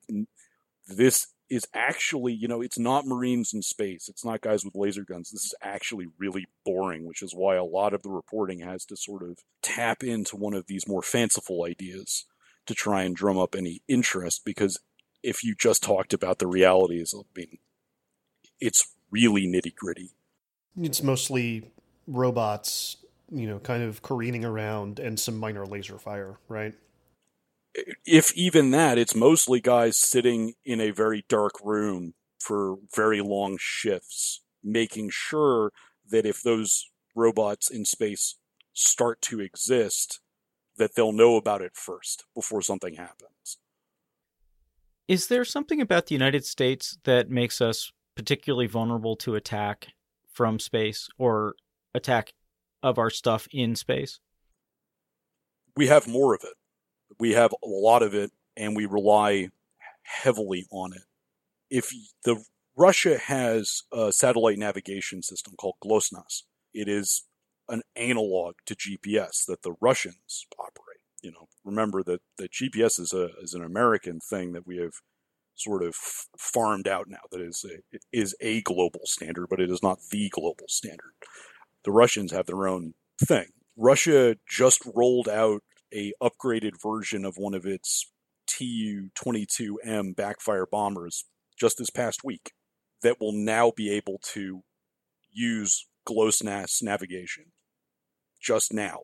this 0.87 1.27
is 1.51 1.67
actually, 1.75 2.33
you 2.33 2.47
know, 2.47 2.63
it's 2.63 2.79
not 2.79 3.07
Marines 3.07 3.53
in 3.53 3.61
space. 3.61 4.09
It's 4.09 4.25
not 4.25 4.41
guys 4.41 4.65
with 4.65 4.77
laser 4.77 5.05
guns. 5.05 5.31
This 5.31 5.45
is 5.45 5.55
actually 5.61 6.07
really 6.17 6.47
boring, 6.65 7.07
which 7.07 7.23
is 7.23 7.35
why 7.35 7.57
a 7.57 7.65
lot 7.65 7.93
of 7.93 8.03
the 8.03 8.09
reporting 8.09 8.61
has 8.61 8.85
to 8.87 8.97
sort 8.97 9.23
of 9.23 9.41
tap 9.61 10.05
into 10.05 10.37
one 10.37 10.55
of 10.55 10.69
these 10.69 10.87
more 10.87 11.03
fanciful 11.03 11.65
ideas 11.65 12.25
to 12.67 12.75
try 12.75 13.03
and 13.03 13.17
drum 13.17 13.37
up 13.37 13.57
any 13.57 13.83
interest. 13.89 14.45
Because 14.45 14.79
if 15.23 15.43
you 15.43 15.57
just 15.57 15.83
talked 15.83 16.15
about 16.15 16.39
the 16.39 16.47
realities, 16.47 17.13
I 17.17 17.23
mean, 17.37 17.59
it's 18.61 18.95
really 19.11 19.47
nitty 19.47 19.75
gritty. 19.75 20.11
It's 20.81 21.03
mostly 21.03 21.73
robots, 22.07 22.97
you 23.31 23.49
know, 23.49 23.59
kind 23.59 23.83
of 23.83 24.03
careening 24.03 24.45
around 24.45 25.01
and 25.01 25.19
some 25.19 25.37
minor 25.37 25.67
laser 25.67 25.99
fire, 25.99 26.39
right? 26.49 26.75
If 27.75 28.37
even 28.37 28.71
that, 28.73 28.99
it's 28.99 29.15
mostly 29.15 29.61
guys 29.61 29.99
sitting 29.99 30.55
in 30.65 30.81
a 30.81 30.91
very 30.91 31.25
dark 31.29 31.53
room 31.63 32.15
for 32.39 32.77
very 32.95 33.21
long 33.21 33.57
shifts, 33.61 34.43
making 34.63 35.11
sure 35.13 35.73
that 36.11 36.27
if 36.27 36.43
those 36.43 36.91
robots 37.15 37.71
in 37.71 37.85
space 37.85 38.37
start 38.73 39.21
to 39.23 39.41
exist, 39.41 40.21
that 40.77 40.95
they'll 40.95 41.13
know 41.13 41.37
about 41.37 41.63
it 41.63 41.73
first 41.75 42.25
before 42.35 42.63
something 42.63 42.95
happens. 42.95 43.59
Is 45.07 45.27
there 45.27 45.45
something 45.45 45.81
about 45.81 46.07
the 46.07 46.15
United 46.15 46.45
States 46.45 46.97
that 47.05 47.29
makes 47.29 47.61
us 47.61 47.93
particularly 48.17 48.67
vulnerable 48.67 49.17
to 49.17 49.35
attack 49.35 49.89
from 50.33 50.59
space 50.59 51.09
or 51.19 51.55
attack 51.95 52.33
of 52.83 52.99
our 52.99 53.11
stuff 53.11 53.49
in 53.53 53.75
space? 53.75 54.21
We 55.77 55.89
have 55.89 56.07
more 56.07 56.35
of 56.35 56.43
it 56.45 56.55
we 57.21 57.33
have 57.33 57.53
a 57.53 57.69
lot 57.69 58.03
of 58.03 58.15
it 58.15 58.33
and 58.57 58.75
we 58.75 58.87
rely 58.87 59.49
heavily 60.03 60.67
on 60.73 60.93
it. 60.93 61.03
If 61.71 61.93
the 62.25 62.43
Russia 62.77 63.19
has 63.19 63.83
a 63.93 64.13
satellite 64.13 64.59
navigation 64.59 65.23
system 65.23 65.55
called 65.57 65.77
GLONASS, 65.85 66.45
it 66.73 66.89
is 66.89 67.25
an 67.69 67.83
analog 67.95 68.55
to 68.67 68.75
GPS 68.75 69.45
that 69.47 69.63
the 69.63 69.75
Russians 69.81 70.47
operate. 70.59 71.01
You 71.23 71.33
know, 71.33 71.49
remember 71.65 72.03
that 72.05 72.23
the 72.39 72.49
GPS 72.49 72.99
is 72.99 73.13
a 73.13 73.29
is 73.43 73.55
an 73.55 73.63
American 73.63 74.19
thing 74.19 74.53
that 74.53 74.67
we 74.67 74.79
have 74.79 74.95
sort 75.55 75.85
of 75.85 75.95
farmed 75.95 76.89
out 76.89 77.07
now. 77.09 77.19
That 77.31 77.43
is 77.43 77.65
a, 77.65 77.99
is 78.13 78.35
a 78.41 78.63
global 78.63 79.03
standard, 79.05 79.49
but 79.51 79.61
it 79.61 79.71
is 79.71 79.83
not 79.83 79.99
the 80.11 80.31
global 80.31 80.67
standard. 80.69 81.13
The 81.85 81.93
Russians 81.93 82.33
have 82.33 82.47
their 82.47 82.67
own 82.67 82.95
thing. 83.23 83.49
Russia 83.77 84.37
just 84.49 84.83
rolled 84.95 85.29
out 85.29 85.63
a 85.93 86.13
upgraded 86.23 86.81
version 86.81 87.25
of 87.25 87.37
one 87.37 87.55
of 87.55 87.67
its 87.67 88.11
Tu-22M 88.47 90.17
backfire 90.17 90.67
bombers 90.71 91.25
just 91.59 91.79
this 91.79 91.91
past 91.91 92.25
week 92.25 92.53
that 93.03 93.21
will 93.21 93.33
now 93.33 93.73
be 93.75 93.91
able 93.91 94.19
to 94.23 94.63
use 95.33 95.87
GLONASS 96.07 96.83
navigation. 96.83 97.53
Just 98.41 98.73
now. 98.73 99.01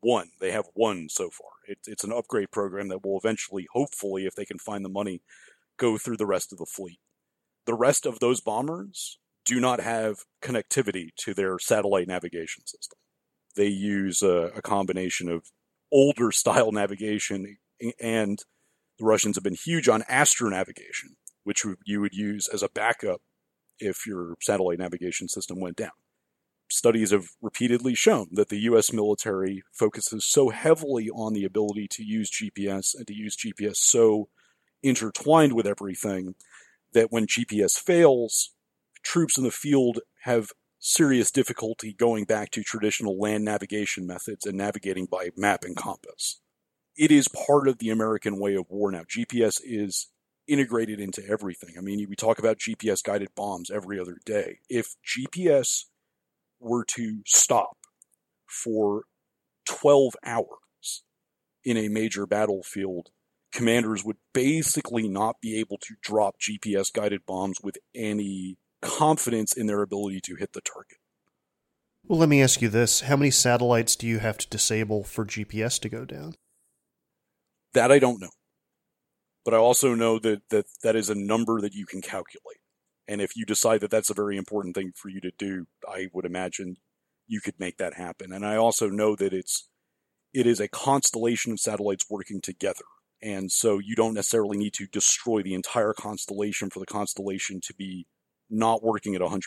One. 0.00 0.30
They 0.40 0.50
have 0.50 0.66
one 0.74 1.08
so 1.08 1.30
far. 1.30 1.50
It, 1.66 1.78
it's 1.86 2.04
an 2.04 2.12
upgrade 2.12 2.50
program 2.50 2.88
that 2.88 3.04
will 3.04 3.18
eventually, 3.18 3.66
hopefully, 3.72 4.26
if 4.26 4.34
they 4.34 4.44
can 4.44 4.58
find 4.58 4.84
the 4.84 4.90
money, 4.90 5.22
go 5.76 5.98
through 5.98 6.16
the 6.16 6.26
rest 6.26 6.52
of 6.52 6.58
the 6.58 6.66
fleet. 6.66 7.00
The 7.66 7.74
rest 7.74 8.06
of 8.06 8.20
those 8.20 8.40
bombers 8.40 9.18
do 9.44 9.60
not 9.60 9.80
have 9.80 10.18
connectivity 10.42 11.08
to 11.16 11.34
their 11.34 11.58
satellite 11.58 12.08
navigation 12.08 12.66
system. 12.66 12.98
They 13.56 13.66
use 13.66 14.22
a, 14.22 14.52
a 14.54 14.62
combination 14.62 15.28
of 15.28 15.50
older 15.92 16.32
style 16.32 16.72
navigation, 16.72 17.56
and 18.00 18.38
the 18.98 19.04
Russians 19.04 19.36
have 19.36 19.44
been 19.44 19.54
huge 19.54 19.88
on 19.88 20.02
astronavigation, 20.02 21.14
which 21.44 21.64
you 21.84 22.00
would 22.00 22.14
use 22.14 22.48
as 22.48 22.62
a 22.62 22.68
backup 22.68 23.20
if 23.78 24.06
your 24.06 24.34
satellite 24.40 24.78
navigation 24.78 25.28
system 25.28 25.60
went 25.60 25.76
down. 25.76 25.92
Studies 26.70 27.12
have 27.12 27.28
repeatedly 27.40 27.94
shown 27.94 28.28
that 28.32 28.50
the 28.50 28.58
US 28.60 28.92
military 28.92 29.62
focuses 29.72 30.24
so 30.26 30.50
heavily 30.50 31.08
on 31.08 31.32
the 31.32 31.44
ability 31.44 31.88
to 31.92 32.04
use 32.04 32.30
GPS 32.30 32.94
and 32.94 33.06
to 33.06 33.14
use 33.14 33.36
GPS 33.36 33.76
so 33.76 34.28
intertwined 34.82 35.54
with 35.54 35.66
everything 35.66 36.34
that 36.92 37.10
when 37.10 37.26
GPS 37.26 37.78
fails, 37.78 38.52
troops 39.02 39.38
in 39.38 39.44
the 39.44 39.50
field 39.50 40.00
have 40.24 40.50
serious 40.78 41.30
difficulty 41.30 41.92
going 41.92 42.24
back 42.24 42.50
to 42.52 42.62
traditional 42.62 43.18
land 43.18 43.44
navigation 43.44 44.06
methods 44.06 44.46
and 44.46 44.56
navigating 44.56 45.06
by 45.06 45.30
map 45.36 45.64
and 45.64 45.76
compass. 45.76 46.40
It 46.96 47.10
is 47.10 47.28
part 47.28 47.68
of 47.68 47.78
the 47.78 47.90
American 47.90 48.38
way 48.38 48.54
of 48.54 48.66
war 48.68 48.90
now. 48.90 49.02
GPS 49.02 49.60
is 49.62 50.08
integrated 50.46 50.98
into 50.98 51.22
everything. 51.28 51.74
I 51.76 51.80
mean, 51.80 52.04
we 52.08 52.16
talk 52.16 52.38
about 52.38 52.58
GPS 52.58 53.02
guided 53.02 53.28
bombs 53.36 53.70
every 53.70 54.00
other 54.00 54.18
day. 54.24 54.58
If 54.68 54.96
GPS 55.06 55.84
were 56.58 56.84
to 56.84 57.20
stop 57.26 57.76
for 58.46 59.02
12 59.66 60.14
hours 60.24 61.02
in 61.64 61.76
a 61.76 61.88
major 61.88 62.26
battlefield, 62.26 63.10
commanders 63.52 64.04
would 64.04 64.16
basically 64.32 65.06
not 65.06 65.40
be 65.40 65.58
able 65.58 65.78
to 65.78 65.94
drop 66.02 66.36
GPS 66.40 66.92
guided 66.92 67.26
bombs 67.26 67.58
with 67.62 67.76
any 67.94 68.56
confidence 68.80 69.52
in 69.52 69.66
their 69.66 69.82
ability 69.82 70.20
to 70.24 70.36
hit 70.36 70.52
the 70.52 70.60
target. 70.60 70.98
Well, 72.04 72.18
let 72.18 72.28
me 72.28 72.42
ask 72.42 72.62
you 72.62 72.68
this. 72.68 73.02
How 73.02 73.16
many 73.16 73.30
satellites 73.30 73.96
do 73.96 74.06
you 74.06 74.18
have 74.18 74.38
to 74.38 74.48
disable 74.48 75.04
for 75.04 75.26
GPS 75.26 75.78
to 75.80 75.88
go 75.88 76.04
down? 76.04 76.34
That 77.74 77.92
I 77.92 77.98
don't 77.98 78.20
know. 78.20 78.30
But 79.44 79.54
I 79.54 79.58
also 79.58 79.94
know 79.94 80.18
that 80.18 80.42
that, 80.50 80.66
that 80.82 80.96
is 80.96 81.10
a 81.10 81.14
number 81.14 81.60
that 81.60 81.74
you 81.74 81.86
can 81.86 82.00
calculate. 82.00 82.58
And 83.06 83.20
if 83.20 83.36
you 83.36 83.44
decide 83.46 83.80
that 83.80 83.90
that's 83.90 84.10
a 84.10 84.14
very 84.14 84.36
important 84.36 84.74
thing 84.74 84.92
for 84.94 85.08
you 85.08 85.20
to 85.20 85.32
do, 85.38 85.66
I 85.86 86.08
would 86.12 86.24
imagine 86.24 86.76
you 87.26 87.40
could 87.40 87.58
make 87.58 87.78
that 87.78 87.94
happen. 87.94 88.32
And 88.32 88.44
I 88.44 88.56
also 88.56 88.88
know 88.88 89.16
that 89.16 89.32
it's 89.32 89.68
it 90.34 90.46
is 90.46 90.60
a 90.60 90.68
constellation 90.68 91.52
of 91.52 91.60
satellites 91.60 92.06
working 92.10 92.40
together. 92.40 92.84
And 93.22 93.50
so 93.50 93.78
you 93.78 93.96
don't 93.96 94.14
necessarily 94.14 94.58
need 94.58 94.74
to 94.74 94.86
destroy 94.86 95.42
the 95.42 95.54
entire 95.54 95.92
constellation 95.92 96.70
for 96.70 96.78
the 96.78 96.86
constellation 96.86 97.60
to 97.64 97.74
be 97.74 98.06
not 98.50 98.82
working 98.82 99.14
at 99.14 99.20
100%. 99.20 99.42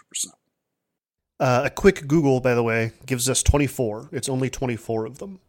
Uh, 1.39 1.63
a 1.65 1.69
quick 1.69 2.07
Google, 2.07 2.39
by 2.39 2.53
the 2.53 2.61
way, 2.61 2.91
gives 3.05 3.27
us 3.27 3.41
24. 3.41 4.09
It's 4.11 4.29
only 4.29 4.49
24 4.49 5.05
of 5.05 5.17
them. 5.17 5.39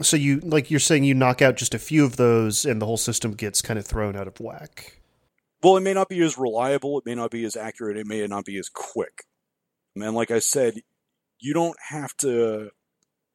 So 0.00 0.16
you, 0.16 0.38
like 0.40 0.70
you're 0.70 0.80
saying, 0.80 1.04
you 1.04 1.14
knock 1.14 1.42
out 1.42 1.56
just 1.56 1.74
a 1.74 1.78
few 1.78 2.04
of 2.04 2.16
those, 2.16 2.64
and 2.64 2.80
the 2.80 2.86
whole 2.86 2.96
system 2.96 3.32
gets 3.32 3.60
kind 3.60 3.78
of 3.78 3.84
thrown 3.84 4.16
out 4.16 4.28
of 4.28 4.40
whack. 4.40 5.00
Well, 5.62 5.76
it 5.76 5.82
may 5.82 5.94
not 5.94 6.08
be 6.08 6.20
as 6.22 6.38
reliable, 6.38 6.98
it 6.98 7.06
may 7.06 7.14
not 7.14 7.30
be 7.30 7.44
as 7.44 7.56
accurate, 7.56 7.96
it 7.96 8.06
may 8.06 8.26
not 8.26 8.44
be 8.44 8.56
as 8.56 8.68
quick. 8.68 9.24
And 9.94 10.14
like 10.14 10.30
I 10.30 10.38
said, 10.38 10.80
you 11.38 11.52
don't 11.52 11.76
have 11.90 12.16
to 12.18 12.70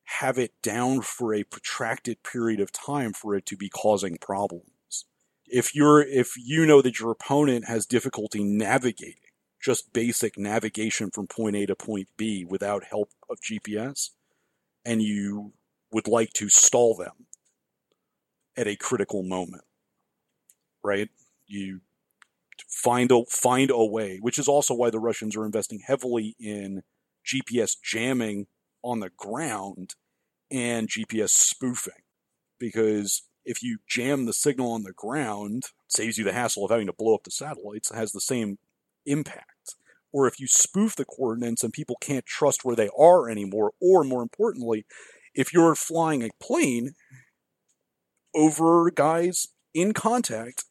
have 0.06 0.38
it 0.38 0.54
down 0.64 1.02
for 1.02 1.34
a 1.34 1.44
protracted 1.44 2.24
period 2.24 2.60
of 2.60 2.72
time 2.72 3.14
for 3.14 3.36
it 3.36 3.46
to 3.48 3.58
be 3.58 3.70
causing 3.70 4.18
problems. 4.18 5.06
If 5.46 5.76
you're 5.76 6.02
if 6.02 6.34
you 6.38 6.66
know 6.66 6.82
that 6.82 7.00
your 7.00 7.12
opponent 7.12 7.66
has 7.68 7.86
difficulty 7.86 8.44
navigating 8.44 9.27
just 9.62 9.94
basic 9.94 10.38
navigation 10.38 11.12
from 11.12 11.28
point 11.28 11.56
A 11.56 11.66
to 11.66 11.76
point 11.76 12.08
B 12.18 12.46
without 12.46 12.84
help 12.84 13.12
of 13.30 13.40
GPS, 13.40 14.12
and 14.86 15.02
you 15.02 15.54
would 15.92 16.08
like 16.08 16.34
to 16.34 16.50
stall 16.50 16.96
them 16.96 17.28
at 18.56 18.68
a 18.68 18.76
critical 18.76 19.24
moment, 19.24 19.64
right? 20.84 21.10
You 21.46 21.82
find 22.68 23.12
a 23.12 23.24
find 23.30 23.72
a 23.72 23.86
way, 23.86 24.18
which 24.22 24.40
is 24.40 24.48
also 24.48 24.74
why 24.74 24.90
the 24.90 25.00
Russians 25.00 25.36
are 25.36 25.46
investing 25.46 25.82
heavily 25.86 26.36
in 26.40 26.84
GPS 27.26 27.76
jamming 27.82 28.48
on 28.84 29.00
the 29.00 29.12
ground 29.16 29.96
and 30.50 30.88
GPS 30.88 31.30
spoofing. 31.30 31.94
Because 32.60 33.24
if 33.46 33.62
you 33.62 33.80
jam 33.88 34.26
the 34.26 34.34
signal 34.34 34.72
on 34.72 34.84
the 34.84 34.94
ground, 34.94 35.64
saves 35.88 36.18
you 36.18 36.24
the 36.24 36.34
hassle 36.34 36.66
of 36.66 36.72
having 36.72 36.88
to 36.88 36.94
blow 36.94 37.16
up 37.16 37.24
the 37.24 37.32
satellites, 37.32 37.92
has 37.94 38.12
the 38.12 38.22
same 38.22 38.58
impact. 39.08 39.76
Or 40.12 40.28
if 40.28 40.40
you 40.40 40.48
spoof 40.48 40.96
the 40.96 41.06
coordinates 41.06 41.64
and 41.64 41.74
people 41.74 41.98
can't 42.00 42.26
trust 42.26 42.64
where 42.64 42.76
they 42.76 42.90
are 42.98 43.30
anymore, 43.30 43.72
or 43.82 44.04
more 44.04 44.22
importantly, 44.22 44.86
if 45.34 45.54
you're 45.54 45.76
flying 45.76 46.24
a 46.24 46.30
plane 46.40 46.94
over 48.36 48.92
guys 48.92 49.48
in 49.74 49.94
contact 49.94 50.66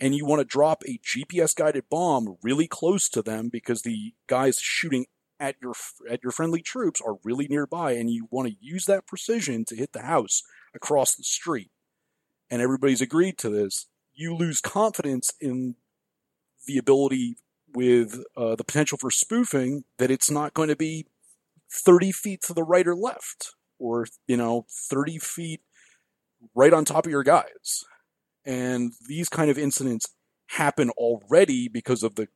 and 0.00 0.14
you 0.14 0.26
want 0.26 0.40
to 0.40 0.44
drop 0.44 0.82
a 0.86 0.98
GPS 0.98 1.54
guided 1.54 1.84
bomb 1.88 2.36
really 2.42 2.66
close 2.66 3.08
to 3.08 3.22
them 3.22 3.48
because 3.48 3.82
the 3.82 4.12
guys 4.26 4.58
shooting 4.60 5.06
at 5.38 5.56
your 5.60 5.74
at 6.08 6.22
your 6.22 6.32
friendly 6.32 6.62
troops 6.62 7.00
are 7.00 7.16
really 7.24 7.48
nearby 7.48 7.92
and 7.92 8.10
you 8.10 8.28
want 8.30 8.48
to 8.48 8.54
use 8.60 8.84
that 8.86 9.06
precision 9.06 9.64
to 9.64 9.76
hit 9.76 9.92
the 9.92 10.02
house 10.02 10.42
across 10.74 11.16
the 11.16 11.24
street 11.24 11.70
and 12.48 12.62
everybody's 12.62 13.00
agreed 13.00 13.36
to 13.38 13.50
this 13.50 13.88
you 14.14 14.34
lose 14.34 14.60
confidence 14.60 15.32
in 15.40 15.74
the 16.66 16.78
ability 16.78 17.36
with 17.74 18.22
uh, 18.36 18.54
the 18.54 18.64
potential 18.64 18.98
for 18.98 19.10
spoofing 19.10 19.84
that 19.98 20.10
it's 20.10 20.30
not 20.30 20.54
going 20.54 20.68
to 20.68 20.76
be 20.76 21.06
30 21.70 22.12
feet 22.12 22.42
to 22.42 22.54
the 22.54 22.62
right 22.62 22.86
or 22.86 22.94
left 22.94 23.54
or 23.78 24.06
you 24.26 24.36
know 24.36 24.66
30 24.70 25.18
feet 25.18 25.60
right 26.54 26.72
on 26.72 26.84
top 26.84 27.06
of 27.06 27.10
your 27.10 27.22
guys 27.22 27.84
and 28.44 28.92
these 29.08 29.28
kind 29.28 29.50
of 29.50 29.58
incidents 29.58 30.06
happen 30.48 30.90
already 30.90 31.68
because 31.68 32.02
of 32.02 32.16
the 32.16 32.28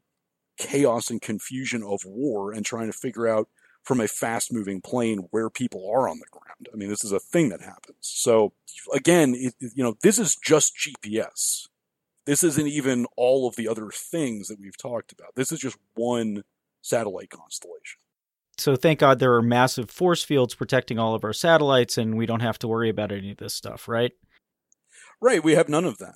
chaos 0.56 1.10
and 1.10 1.20
confusion 1.20 1.82
of 1.82 2.00
war 2.04 2.52
and 2.52 2.64
trying 2.64 2.86
to 2.86 2.96
figure 2.96 3.28
out 3.28 3.48
from 3.82 4.00
a 4.00 4.08
fast 4.08 4.52
moving 4.52 4.80
plane 4.80 5.28
where 5.30 5.48
people 5.48 5.88
are 5.88 6.08
on 6.08 6.18
the 6.18 6.26
ground. 6.30 6.68
I 6.72 6.76
mean, 6.76 6.88
this 6.88 7.04
is 7.04 7.12
a 7.12 7.20
thing 7.20 7.50
that 7.50 7.60
happens. 7.60 7.96
So 8.00 8.52
again, 8.92 9.34
it, 9.36 9.54
you 9.60 9.84
know, 9.84 9.96
this 10.02 10.18
is 10.18 10.34
just 10.34 10.74
GPS. 10.76 11.68
This 12.26 12.42
isn't 12.42 12.66
even 12.66 13.06
all 13.16 13.46
of 13.46 13.56
the 13.56 13.68
other 13.68 13.90
things 13.90 14.48
that 14.48 14.60
we've 14.60 14.76
talked 14.76 15.12
about. 15.12 15.34
This 15.36 15.52
is 15.52 15.60
just 15.60 15.78
one 15.94 16.42
satellite 16.82 17.30
constellation. 17.30 18.00
So 18.58 18.74
thank 18.74 19.00
God 19.00 19.18
there 19.18 19.34
are 19.34 19.42
massive 19.42 19.90
force 19.90 20.24
fields 20.24 20.54
protecting 20.54 20.98
all 20.98 21.14
of 21.14 21.24
our 21.24 21.32
satellites 21.32 21.98
and 21.98 22.16
we 22.16 22.26
don't 22.26 22.40
have 22.40 22.58
to 22.60 22.68
worry 22.68 22.88
about 22.88 23.12
any 23.12 23.30
of 23.30 23.36
this 23.36 23.54
stuff, 23.54 23.86
right? 23.86 24.12
Right. 25.20 25.42
We 25.42 25.54
have 25.54 25.68
none 25.68 25.84
of 25.84 25.98
that. 25.98 26.14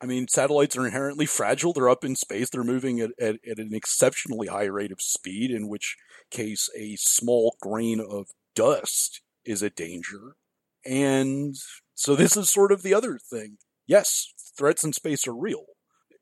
I 0.00 0.06
mean, 0.06 0.28
satellites 0.28 0.76
are 0.76 0.86
inherently 0.86 1.26
fragile. 1.26 1.72
They're 1.72 1.88
up 1.88 2.04
in 2.04 2.14
space. 2.14 2.50
They're 2.50 2.62
moving 2.62 3.00
at, 3.00 3.10
at, 3.20 3.36
at, 3.48 3.58
an 3.58 3.70
exceptionally 3.72 4.46
high 4.46 4.66
rate 4.66 4.92
of 4.92 5.00
speed, 5.00 5.50
in 5.50 5.68
which 5.68 5.96
case 6.30 6.70
a 6.76 6.94
small 6.96 7.56
grain 7.60 8.00
of 8.00 8.28
dust 8.54 9.22
is 9.44 9.60
a 9.60 9.70
danger. 9.70 10.36
And 10.86 11.56
so 11.94 12.14
this 12.14 12.36
is 12.36 12.48
sort 12.48 12.70
of 12.70 12.82
the 12.82 12.94
other 12.94 13.18
thing. 13.18 13.58
Yes, 13.88 14.34
threats 14.56 14.84
in 14.84 14.92
space 14.92 15.26
are 15.26 15.34
real. 15.34 15.64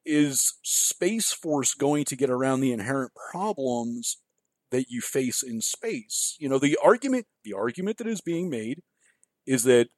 Is 0.05 0.55
Space 0.63 1.33
Force 1.33 1.75
going 1.75 2.05
to 2.05 2.17
get 2.17 2.31
around 2.31 2.61
the 2.61 2.73
inherent 2.73 3.11
problems 3.33 4.19
that 4.71 4.87
you 4.89 5.01
face 5.01 5.43
in 5.43 5.61
space? 5.61 6.37
You 6.39 6.49
know, 6.49 6.61
the 6.61 6.79
argument, 6.83 7.27
the 7.45 7.55
argument 7.55 7.99
that 7.99 8.07
is 8.07 8.21
being 8.21 8.49
made 8.49 8.83
is 9.47 9.65
that 9.65 9.89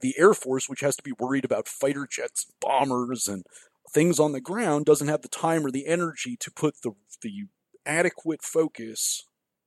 the 0.00 0.14
Air 0.18 0.32
Force, 0.32 0.70
which 0.70 0.80
has 0.80 0.96
to 0.96 1.02
be 1.02 1.12
worried 1.18 1.44
about 1.44 1.68
fighter 1.68 2.08
jets, 2.10 2.50
bombers, 2.62 3.28
and 3.28 3.44
things 3.92 4.18
on 4.18 4.32
the 4.32 4.40
ground, 4.40 4.86
doesn't 4.86 5.08
have 5.08 5.20
the 5.20 5.28
time 5.28 5.66
or 5.66 5.70
the 5.70 5.86
energy 5.86 6.36
to 6.40 6.50
put 6.50 6.80
the 6.82 6.92
the 7.20 7.44
adequate 7.84 8.42
focus 8.42 9.24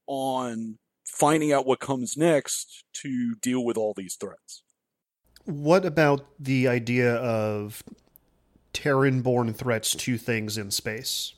on 0.08 0.79
finding 1.05 1.53
out 1.53 1.67
what 1.67 1.79
comes 1.79 2.17
next 2.17 2.86
to 2.93 3.36
deal 3.36 3.63
with 3.63 3.77
all 3.77 3.93
these 3.95 4.15
threats. 4.15 4.63
What 5.45 5.86
about 5.86 6.25
the 6.39 6.67
idea 6.67 7.15
of 7.15 7.84
Terran 8.73 9.21
born 9.21 9.53
threats 9.53 9.95
to 9.95 10.17
things 10.17 10.58
in 10.58 10.71
space? 10.71 11.36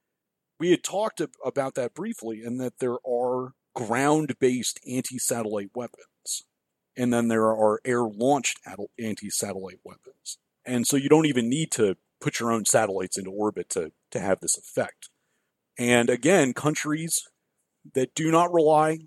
We 0.60 0.72
had 0.72 0.84
talked 0.84 1.22
about 1.46 1.76
that 1.76 1.94
briefly, 1.94 2.42
and 2.44 2.60
that 2.60 2.80
there 2.80 2.98
are 3.08 3.54
ground 3.76 4.36
based 4.40 4.80
anti 4.88 5.20
satellite 5.20 5.70
weapons 5.76 6.08
and 6.98 7.14
then 7.14 7.28
there 7.28 7.46
are 7.46 7.80
air 7.86 8.04
launched 8.04 8.60
anti 9.00 9.30
satellite 9.30 9.80
weapons. 9.84 10.40
And 10.66 10.86
so 10.88 10.98
you 10.98 11.08
don't 11.08 11.28
even 11.28 11.48
need 11.48 11.72
to 11.74 11.96
put 12.20 12.40
your 12.40 12.52
own 12.52 12.66
satellites 12.66 13.18
into 13.18 13.30
orbit 13.30 13.70
to, 13.70 13.92
to 14.12 14.20
have 14.20 14.40
this 14.40 14.58
effect. 14.58 15.10
And 15.78 16.10
again, 16.10 16.54
countries 16.54 17.30
that 17.94 18.16
do 18.16 18.32
not 18.32 18.52
rely 18.52 18.98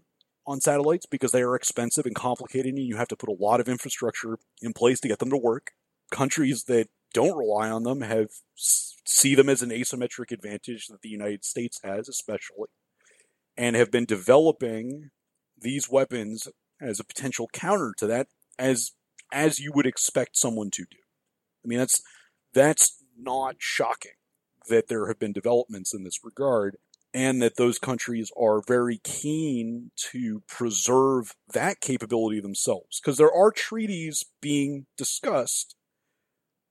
on 0.47 0.61
satellites 0.61 1.07
because 1.07 1.33
they 1.33 1.43
are 1.43 1.55
expensive 1.55 2.07
and 2.07 2.15
complicated 2.15 2.75
and 2.75 2.79
you 2.79 2.97
have 2.97 3.09
to 3.09 3.17
put 3.17 3.29
a 3.29 3.43
lot 3.43 3.61
of 3.61 3.69
infrastructure 3.69 4.39
in 4.63 4.73
place 4.73 5.01
to 5.01 5.09
get 5.09 5.19
them 5.19 5.31
to 5.31 5.37
work. 5.37 5.73
Countries 6.11 6.65
that 6.65 6.89
don't 7.13 7.37
rely 7.37 7.71
on 7.71 7.83
them 7.83 8.01
have 8.03 8.29
see 8.57 9.35
them 9.35 9.49
as 9.49 9.63
an 9.63 9.71
asymmetric 9.71 10.31
advantage 10.31 10.87
that 10.87 11.03
the 11.03 11.09
United 11.09 11.45
States 11.45 11.81
has 11.83 12.09
especially 12.09 12.69
and 13.57 13.77
have 13.77 13.91
been 13.91 14.05
developing 14.05 15.11
these 15.61 15.91
weapons 15.91 16.49
as 16.81 17.01
a 17.01 17.05
potential 17.05 17.49
counter 17.53 17.93
to 17.97 18.07
that 18.07 18.29
as 18.59 18.93
as 19.33 19.61
you 19.61 19.73
would 19.73 19.87
expect 19.87 20.37
someone 20.37 20.71
to 20.71 20.85
do. 20.91 20.99
I 21.65 21.69
mean 21.69 21.79
that's 21.79 22.03
that's 22.53 23.03
not 23.17 23.57
shocking 23.59 24.13
that 24.69 24.89
there 24.89 25.09
have 25.09 25.19
been 25.19 25.33
developments 25.33 25.93
in 25.93 26.05
this 26.05 26.25
regard 26.25 26.77
and 27.13 27.43
that 27.43 27.57
those 27.57 27.79
countries 27.79 28.31
are 28.41 28.63
very 28.67 29.01
keen 29.03 29.91
to 29.97 30.43
preserve 30.49 31.35
that 31.53 31.81
capability 31.81 32.41
themselves 32.41 33.01
because 33.01 33.19
there 33.19 33.33
are 33.33 33.51
treaties 33.51 34.25
being 34.41 34.87
discussed 34.97 35.75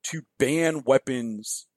to 0.04 0.24
ban 0.38 0.84
weapons 0.86 1.68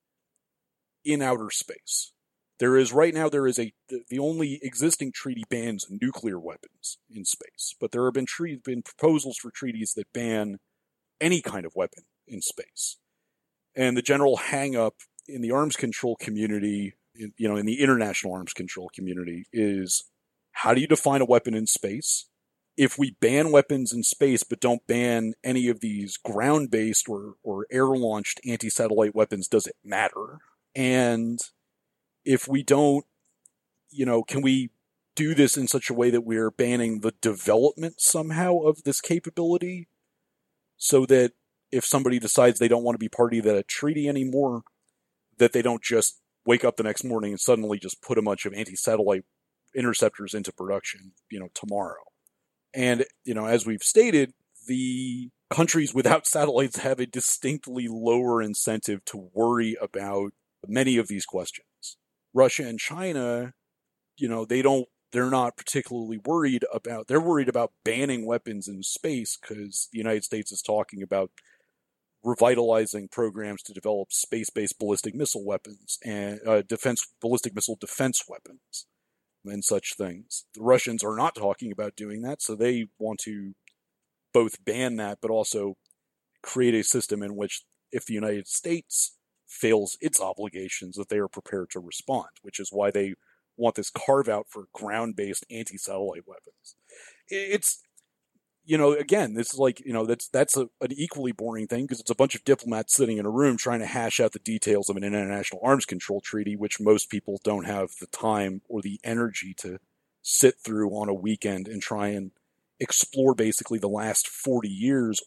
in 1.05 1.22
outer 1.22 1.51
space. 1.51 2.12
There 2.59 2.77
is 2.77 2.92
right 2.92 3.12
now 3.12 3.29
there 3.29 3.48
is 3.48 3.59
a 3.59 3.72
the 3.88 4.20
only 4.20 4.61
existing 4.62 5.11
treaty 5.12 5.42
bans 5.51 5.87
nuclear 5.90 6.38
weapons 6.38 6.98
in 7.11 7.25
space, 7.25 7.75
but 7.81 7.90
there 7.90 8.05
have 8.05 8.14
been 8.14 8.27
tre- 8.27 8.61
been 8.62 8.83
proposals 8.83 9.37
for 9.37 9.51
treaties 9.51 9.94
that 9.96 10.12
ban 10.12 10.59
any 11.20 11.40
kind 11.40 11.66
of 11.66 11.75
weapon 11.75 12.05
in 12.29 12.40
space. 12.40 12.98
And 13.75 13.96
the 13.96 14.03
general 14.03 14.37
hangup 14.37 14.92
in 15.27 15.40
the 15.40 15.51
arms 15.51 15.77
control 15.77 16.14
community, 16.16 16.94
you 17.14 17.48
know, 17.48 17.57
in 17.57 17.66
the 17.66 17.81
international 17.81 18.35
arms 18.35 18.53
control 18.53 18.90
community 18.94 19.46
is 19.53 20.05
how 20.53 20.75
do 20.75 20.81
you 20.81 20.87
define 20.87 21.20
a 21.20 21.27
weapon 21.27 21.55
in 21.55 21.66
space? 21.66 22.27
If 22.77 22.98
we 22.98 23.16
ban 23.20 23.53
weapons 23.53 23.92
in 23.92 24.03
space 24.03 24.42
but 24.42 24.61
don't 24.61 24.87
ban 24.87 25.35
any 25.44 25.68
of 25.68 25.81
these 25.81 26.16
ground 26.16 26.70
based 26.70 27.09
or, 27.09 27.35
or 27.42 27.66
air 27.70 27.87
launched 27.87 28.40
anti 28.46 28.70
satellite 28.70 29.14
weapons, 29.14 29.48
does 29.48 29.66
it 29.66 29.77
matter? 29.85 30.38
And 30.75 31.38
if 32.25 32.48
we 32.48 32.62
don't, 32.62 33.05
you 33.90 34.07
know, 34.07 34.22
can 34.22 34.40
we 34.40 34.70
do 35.14 35.35
this 35.35 35.59
in 35.59 35.68
such 35.68 35.90
a 35.90 35.94
way 35.94 36.09
that 36.11 36.25
we're 36.25 36.51
banning 36.51 37.01
the 37.01 37.12
development 37.20 38.01
somehow 38.01 38.61
of 38.61 38.85
this 38.85 39.03
capability 39.03 39.88
so 40.79 41.05
that 41.07 41.33
if 41.70 41.85
somebody 41.85 42.18
decides 42.18 42.59
they 42.59 42.68
don't 42.68 42.83
want 42.83 42.94
to 42.94 42.98
be 42.98 43.09
party 43.09 43.42
to 43.42 43.53
that 43.53 43.68
treaty 43.68 44.09
anymore, 44.09 44.62
that 45.37 45.53
they 45.53 45.62
don't 45.62 45.83
just 45.83 46.21
wake 46.44 46.64
up 46.64 46.76
the 46.76 46.83
next 46.83 47.05
morning 47.05 47.33
and 47.33 47.40
suddenly 47.40 47.78
just 47.78 48.02
put 48.02 48.18
a 48.18 48.22
bunch 48.22 48.46
of 48.46 48.52
anti-satellite 48.52 49.24
interceptors 49.74 50.35
into 50.35 50.52
production, 50.52 51.12
you 51.31 51.40
know, 51.40 51.48
tomorrow. 51.55 52.02
And, 52.74 53.05
you 53.24 53.35
know, 53.35 53.46
as 53.46 53.66
we've 53.66 53.83
stated, 53.83 54.33
the 54.66 55.31
countries 55.50 55.94
without 55.94 56.26
satellites 56.26 56.78
have 56.78 57.00
a 57.00 57.07
distinctly 57.07 57.87
lower 57.88 58.42
incentive 58.42 59.05
to 59.07 59.31
worry 59.33 59.76
about 59.81 60.33
many 60.66 60.96
of 60.96 61.09
these 61.09 61.26
questions. 61.26 61.96
Russia 62.35 62.66
and 62.66 62.78
China, 62.78 63.52
you 64.16 64.28
know, 64.28 64.44
they 64.44 64.62
don't 64.62 64.88
they're 65.12 65.31
not 65.31 65.59
particularly 65.59 66.18
worried 66.24 66.64
about 66.72 67.07
they're 67.07 67.20
worried 67.20 67.48
about 67.48 67.72
banning 67.85 68.24
weapons 68.24 68.66
in 68.66 68.83
space 68.83 69.37
because 69.37 69.88
the 69.92 69.98
United 69.98 70.24
States 70.24 70.50
is 70.50 70.62
talking 70.62 71.02
about 71.02 71.31
revitalizing 72.24 73.08
programs 73.08 73.62
to 73.62 73.72
develop 73.72 74.12
space-based 74.12 74.78
ballistic 74.78 75.14
missile 75.14 75.44
weapons 75.44 75.98
and 76.04 76.40
uh, 76.46 76.62
defense 76.62 77.06
ballistic 77.20 77.54
missile 77.54 77.76
defense 77.80 78.22
weapons 78.28 78.87
and 79.44 79.64
such 79.64 79.94
things. 79.96 80.44
The 80.54 80.62
Russians 80.62 81.02
are 81.02 81.16
not 81.16 81.35
talking 81.35 81.72
about 81.72 81.96
doing 81.96 82.22
that, 82.22 82.40
so 82.40 82.54
they 82.54 82.87
want 82.98 83.20
to 83.20 83.54
both 84.32 84.64
ban 84.64 84.96
that 84.96 85.18
but 85.20 85.30
also 85.30 85.76
create 86.42 86.74
a 86.74 86.85
system 86.85 87.22
in 87.22 87.37
which 87.37 87.62
if 87.90 88.06
the 88.06 88.14
United 88.14 88.48
States 88.48 89.16
fails 89.46 89.96
its 90.00 90.20
obligations 90.20 90.96
that 90.96 91.08
they 91.08 91.18
are 91.18 91.28
prepared 91.28 91.70
to 91.70 91.80
respond, 91.80 92.28
which 92.42 92.58
is 92.58 92.70
why 92.72 92.90
they 92.90 93.14
want 93.56 93.74
this 93.74 93.90
carve 93.90 94.28
out 94.28 94.46
for 94.48 94.64
ground 94.72 95.14
based 95.16 95.44
anti 95.50 95.76
satellite 95.76 96.26
weapons. 96.26 96.76
It's 97.28 97.82
you 98.64 98.79
know, 98.79 98.92
again, 98.92 99.35
this 99.35 99.53
is 99.53 99.59
like, 99.59 99.81
you 99.85 99.92
know, 99.92 100.07
that's 100.07 100.29
that's 100.29 100.57
a, 100.57 100.68
an 100.81 100.92
equally 100.92 101.33
boring 101.33 101.66
thing 101.66 101.85
because 101.85 102.01
it's 102.01 102.11
a 102.11 102.16
bunch 102.16 102.35
of 102.35 102.44
diplomats 102.44 102.94
sitting 102.94 103.18
in 103.18 103.27
a 103.27 103.31
room 103.31 103.57
trying 103.57 103.81
to 103.81 103.87
hash 103.87 104.20
out 104.20 104.33
the 104.33 104.38
details 104.38 104.88
of 104.88 104.96
an 104.96 105.05
international 105.05 105.61
arms 105.64 105.85
control 105.85 106.20
treaty, 106.20 106.55
which 106.55 106.81
most 106.81 107.11
people 107.11 107.40
don't 107.42 107.66
have 107.66 107.90
the 108.01 108.07
time 108.07 108.62
or 108.68 108.81
the 108.81 109.01
energy 109.03 109.55
to 109.55 109.79
sit 110.22 110.55
through 110.64 110.90
on 110.90 111.09
a 111.09 111.14
weekend 111.14 111.66
and 111.66 111.83
try 111.83 112.09
and 112.09 112.31
explore 112.79 113.35
basically 113.35 113.79
the 113.79 113.88
last 113.88 114.29
40 114.29 114.68
years 114.68 115.20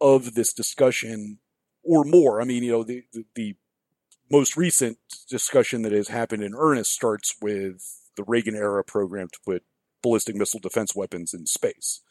of 0.00 0.34
this 0.34 0.52
discussion 0.52 1.38
or 1.82 2.04
more. 2.04 2.40
I 2.40 2.44
mean, 2.44 2.62
you 2.62 2.72
know, 2.72 2.84
the, 2.84 3.04
the, 3.12 3.24
the 3.34 3.56
most 4.30 4.56
recent 4.56 4.98
discussion 5.28 5.82
that 5.82 5.92
has 5.92 6.08
happened 6.08 6.42
in 6.42 6.54
earnest 6.54 6.92
starts 6.92 7.34
with 7.40 7.82
the 8.16 8.24
Reagan 8.26 8.54
era 8.54 8.84
program 8.84 9.28
to 9.28 9.38
put 9.44 9.64
ballistic 10.02 10.36
missile 10.36 10.60
defense 10.60 10.94
weapons 10.94 11.34
in 11.34 11.46
space, 11.46 12.02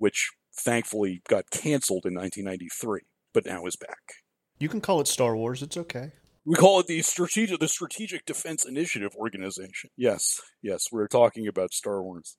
which 0.00 0.30
thankfully 0.52 1.22
got 1.28 1.50
canceled 1.50 2.06
in 2.06 2.14
1993, 2.14 3.02
but 3.32 3.44
now 3.46 3.66
is 3.66 3.76
back. 3.76 4.14
You 4.58 4.68
can 4.68 4.80
call 4.80 5.00
it 5.00 5.06
Star 5.06 5.36
Wars. 5.36 5.62
It's 5.62 5.76
okay. 5.76 6.12
We 6.44 6.56
call 6.56 6.80
it 6.80 6.86
the 6.86 7.02
strategic 7.02 7.60
the 7.60 7.68
Strategic 7.68 8.24
Defense 8.24 8.64
Initiative 8.64 9.14
Organization. 9.14 9.90
Yes, 9.96 10.40
yes, 10.62 10.86
we're 10.90 11.06
talking 11.06 11.46
about 11.46 11.74
Star 11.74 12.02
Wars, 12.02 12.34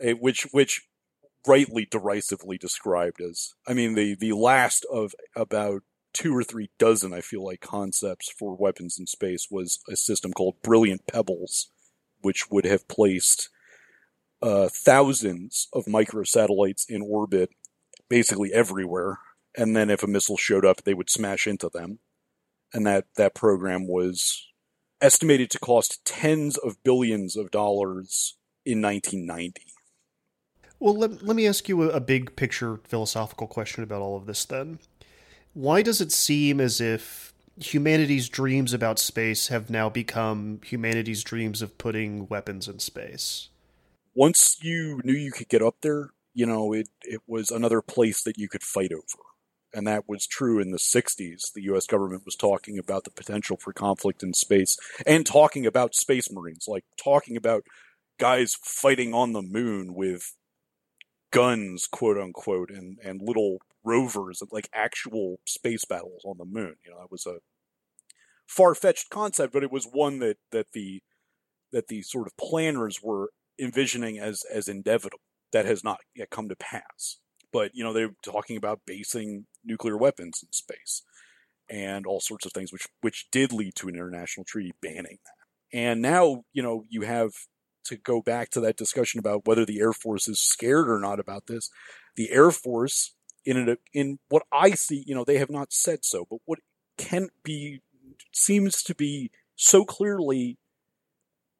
eh, 0.00 0.12
which 0.12 0.46
which 0.52 0.86
rightly 1.46 1.86
derisively 1.90 2.58
described 2.58 3.20
as 3.20 3.54
I 3.66 3.74
mean 3.74 3.94
the 3.94 4.14
the 4.14 4.32
last 4.32 4.86
of 4.90 5.14
about 5.34 5.82
two 6.12 6.34
or 6.34 6.44
three 6.44 6.70
dozen 6.78 7.12
I 7.12 7.20
feel 7.20 7.44
like 7.44 7.60
concepts 7.60 8.32
for 8.38 8.56
weapons 8.56 8.96
in 8.98 9.06
space 9.06 9.48
was 9.50 9.80
a 9.90 9.96
system 9.96 10.32
called 10.32 10.62
Brilliant 10.62 11.06
Pebbles, 11.08 11.70
which 12.20 12.50
would 12.50 12.64
have 12.66 12.86
placed 12.86 13.50
uh, 14.42 14.68
thousands 14.70 15.68
of 15.72 15.84
microsatellites 15.86 16.88
in 16.88 17.02
orbit, 17.02 17.50
basically 18.08 18.52
everywhere. 18.52 19.18
And 19.56 19.76
then 19.76 19.90
if 19.90 20.02
a 20.02 20.06
missile 20.06 20.36
showed 20.36 20.64
up, 20.64 20.82
they 20.82 20.94
would 20.94 21.10
smash 21.10 21.46
into 21.46 21.68
them 21.68 21.98
and 22.72 22.86
that 22.86 23.06
that 23.16 23.34
program 23.34 23.86
was 23.86 24.46
estimated 25.00 25.50
to 25.50 25.58
cost 25.58 26.04
tens 26.04 26.56
of 26.58 26.82
billions 26.82 27.36
of 27.36 27.50
dollars 27.50 28.36
in 28.64 28.82
1990. 28.82 29.62
Well, 30.80 30.96
let, 30.96 31.22
let 31.22 31.36
me 31.36 31.46
ask 31.46 31.68
you 31.68 31.82
a, 31.82 31.88
a 31.88 32.00
big 32.00 32.36
picture 32.36 32.80
philosophical 32.84 33.46
question 33.46 33.82
about 33.82 34.02
all 34.02 34.16
of 34.16 34.26
this 34.26 34.44
then. 34.44 34.78
Why 35.54 35.82
does 35.82 36.00
it 36.00 36.12
seem 36.12 36.60
as 36.60 36.80
if 36.80 37.32
humanity's 37.60 38.28
dreams 38.28 38.72
about 38.72 38.98
space 38.98 39.48
have 39.48 39.70
now 39.70 39.88
become 39.88 40.60
humanity's 40.64 41.24
dreams 41.24 41.62
of 41.62 41.78
putting 41.78 42.28
weapons 42.28 42.68
in 42.68 42.78
space? 42.78 43.48
Once 44.18 44.56
you 44.60 45.00
knew 45.04 45.12
you 45.12 45.30
could 45.30 45.48
get 45.48 45.62
up 45.62 45.76
there, 45.80 46.10
you 46.34 46.44
know, 46.44 46.72
it, 46.72 46.88
it 47.02 47.20
was 47.28 47.52
another 47.52 47.80
place 47.80 48.22
that 48.24 48.36
you 48.36 48.48
could 48.48 48.64
fight 48.64 48.92
over 48.92 49.22
and 49.74 49.86
that 49.86 50.08
was 50.08 50.26
true 50.26 50.58
in 50.58 50.70
the 50.70 50.78
60s. 50.78 51.52
The 51.54 51.62
US 51.72 51.86
government 51.86 52.24
was 52.24 52.34
talking 52.34 52.78
about 52.78 53.04
the 53.04 53.10
potential 53.10 53.56
for 53.56 53.72
conflict 53.72 54.22
in 54.22 54.32
space 54.32 54.76
and 55.06 55.26
talking 55.26 55.66
about 55.66 55.94
space 55.94 56.32
marines, 56.32 56.66
like 56.66 56.84
talking 57.02 57.36
about 57.36 57.64
guys 58.18 58.56
fighting 58.60 59.14
on 59.14 59.32
the 59.32 59.42
moon 59.42 59.94
with 59.94 60.34
guns, 61.30 61.86
quote 61.86 62.18
unquote, 62.18 62.70
and, 62.70 62.98
and 63.04 63.20
little 63.22 63.58
rovers, 63.84 64.42
like 64.50 64.68
actual 64.72 65.38
space 65.46 65.84
battles 65.84 66.22
on 66.24 66.38
the 66.38 66.44
moon. 66.44 66.76
You 66.84 66.92
know, 66.92 66.98
that 67.00 67.12
was 67.12 67.26
a 67.26 67.38
far 68.46 68.74
fetched 68.74 69.10
concept, 69.10 69.52
but 69.52 69.62
it 69.62 69.70
was 69.70 69.84
one 69.84 70.18
that, 70.20 70.38
that 70.50 70.72
the 70.72 71.02
that 71.70 71.88
the 71.88 72.00
sort 72.00 72.26
of 72.26 72.34
planners 72.38 73.00
were 73.02 73.28
envisioning 73.58 74.18
as 74.18 74.42
as 74.52 74.68
inevitable. 74.68 75.20
That 75.52 75.64
has 75.64 75.82
not 75.82 76.00
yet 76.14 76.30
come 76.30 76.48
to 76.48 76.56
pass. 76.56 77.18
But 77.52 77.70
you 77.74 77.82
know 77.82 77.92
they're 77.92 78.14
talking 78.22 78.56
about 78.56 78.80
basing 78.86 79.46
nuclear 79.64 79.96
weapons 79.96 80.40
in 80.42 80.52
space 80.52 81.02
and 81.70 82.06
all 82.06 82.20
sorts 82.20 82.46
of 82.46 82.52
things 82.52 82.72
which 82.72 82.86
which 83.00 83.30
did 83.30 83.52
lead 83.52 83.74
to 83.76 83.88
an 83.88 83.94
international 83.94 84.44
treaty 84.44 84.72
banning 84.82 85.18
that. 85.24 85.78
And 85.78 86.02
now 86.02 86.44
you 86.52 86.62
know 86.62 86.84
you 86.88 87.02
have 87.02 87.32
to 87.84 87.96
go 87.96 88.20
back 88.20 88.50
to 88.50 88.60
that 88.60 88.76
discussion 88.76 89.18
about 89.18 89.46
whether 89.46 89.64
the 89.64 89.80
air 89.80 89.94
force 89.94 90.28
is 90.28 90.40
scared 90.40 90.90
or 90.90 90.98
not 90.98 91.18
about 91.18 91.46
this. 91.46 91.70
The 92.16 92.30
air 92.30 92.50
force 92.50 93.14
in 93.44 93.68
a, 93.68 93.76
in 93.94 94.18
what 94.28 94.42
i 94.52 94.70
see 94.72 95.02
you 95.06 95.14
know 95.14 95.24
they 95.24 95.38
have 95.38 95.50
not 95.50 95.72
said 95.72 96.04
so 96.04 96.26
but 96.28 96.38
what 96.44 96.58
can 96.98 97.28
be 97.42 97.80
seems 98.32 98.82
to 98.82 98.94
be 98.94 99.30
so 99.56 99.84
clearly 99.84 100.58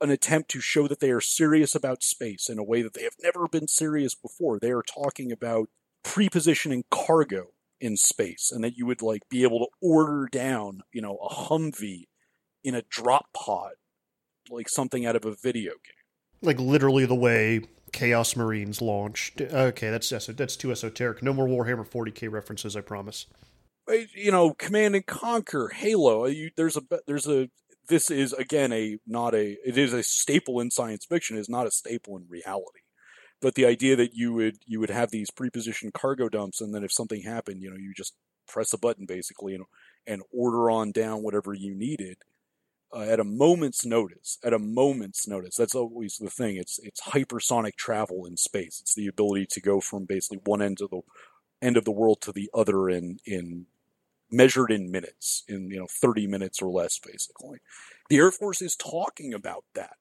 an 0.00 0.10
attempt 0.10 0.50
to 0.50 0.60
show 0.60 0.86
that 0.88 1.00
they 1.00 1.10
are 1.10 1.20
serious 1.20 1.74
about 1.74 2.02
space 2.02 2.48
in 2.48 2.58
a 2.58 2.64
way 2.64 2.82
that 2.82 2.94
they 2.94 3.02
have 3.02 3.16
never 3.22 3.48
been 3.48 3.68
serious 3.68 4.14
before. 4.14 4.58
They 4.58 4.70
are 4.70 4.82
talking 4.82 5.32
about 5.32 5.68
pre-positioning 6.04 6.84
cargo 6.90 7.48
in 7.80 7.96
space 7.96 8.50
and 8.52 8.62
that 8.64 8.76
you 8.76 8.86
would 8.86 9.02
like 9.02 9.28
be 9.28 9.42
able 9.42 9.60
to 9.60 9.68
order 9.80 10.28
down, 10.30 10.82
you 10.92 11.00
know, 11.00 11.16
a 11.16 11.32
Humvee 11.32 12.06
in 12.64 12.74
a 12.74 12.82
drop 12.82 13.26
pod, 13.32 13.72
like 14.50 14.68
something 14.68 15.06
out 15.06 15.16
of 15.16 15.24
a 15.24 15.34
video 15.34 15.72
game. 15.72 15.94
Like 16.42 16.58
literally 16.60 17.06
the 17.06 17.14
way 17.14 17.62
Chaos 17.92 18.36
Marines 18.36 18.80
launched. 18.80 19.40
Okay, 19.40 19.90
that's 19.90 20.08
that's 20.10 20.56
too 20.56 20.70
esoteric. 20.70 21.22
No 21.22 21.32
more 21.32 21.46
Warhammer 21.46 21.86
40k 21.86 22.30
references, 22.30 22.76
I 22.76 22.80
promise. 22.80 23.26
You 24.14 24.30
know, 24.30 24.52
Command 24.52 24.94
and 24.94 25.06
Conquer, 25.06 25.68
Halo. 25.68 26.26
You, 26.26 26.50
there's 26.56 26.76
a 26.76 26.82
there's 27.06 27.26
a 27.26 27.48
this 27.88 28.10
is 28.10 28.32
again 28.32 28.72
a 28.72 28.98
not 29.06 29.34
a 29.34 29.56
it 29.64 29.76
is 29.76 29.92
a 29.92 30.02
staple 30.02 30.60
in 30.60 30.70
science 30.70 31.04
fiction. 31.04 31.36
Is 31.36 31.48
not 31.48 31.66
a 31.66 31.70
staple 31.70 32.16
in 32.16 32.26
reality. 32.28 32.80
But 33.40 33.54
the 33.54 33.66
idea 33.66 33.96
that 33.96 34.14
you 34.14 34.32
would 34.34 34.58
you 34.66 34.80
would 34.80 34.90
have 34.90 35.10
these 35.10 35.30
prepositioned 35.30 35.92
cargo 35.92 36.28
dumps 36.28 36.60
and 36.60 36.74
then 36.74 36.84
if 36.84 36.92
something 36.92 37.22
happened 37.22 37.62
you 37.62 37.70
know 37.70 37.76
you 37.76 37.92
just 37.96 38.14
press 38.48 38.72
a 38.72 38.78
button 38.78 39.06
basically 39.06 39.54
and 39.54 39.64
and 40.06 40.22
order 40.32 40.70
on 40.70 40.90
down 40.92 41.22
whatever 41.22 41.54
you 41.54 41.74
needed 41.74 42.18
uh, 42.94 43.00
at 43.00 43.20
a 43.20 43.24
moment's 43.24 43.84
notice 43.84 44.38
at 44.42 44.52
a 44.54 44.58
moment's 44.58 45.28
notice. 45.28 45.56
That's 45.56 45.74
always 45.74 46.16
the 46.16 46.30
thing. 46.30 46.56
It's 46.56 46.78
it's 46.82 47.02
hypersonic 47.02 47.76
travel 47.76 48.24
in 48.26 48.36
space. 48.36 48.80
It's 48.80 48.94
the 48.94 49.06
ability 49.06 49.46
to 49.50 49.60
go 49.60 49.80
from 49.80 50.04
basically 50.04 50.40
one 50.44 50.62
end 50.62 50.78
of 50.80 50.90
the 50.90 51.02
end 51.60 51.76
of 51.76 51.84
the 51.84 51.92
world 51.92 52.20
to 52.22 52.32
the 52.32 52.50
other 52.54 52.88
in 52.88 53.18
in 53.24 53.66
measured 54.30 54.70
in 54.70 54.90
minutes 54.90 55.44
in 55.48 55.70
you 55.70 55.78
know 55.78 55.86
30 55.90 56.26
minutes 56.26 56.60
or 56.60 56.70
less 56.70 56.98
basically 56.98 57.58
the 58.10 58.16
air 58.16 58.30
force 58.30 58.60
is 58.60 58.76
talking 58.76 59.32
about 59.32 59.64
that 59.74 59.96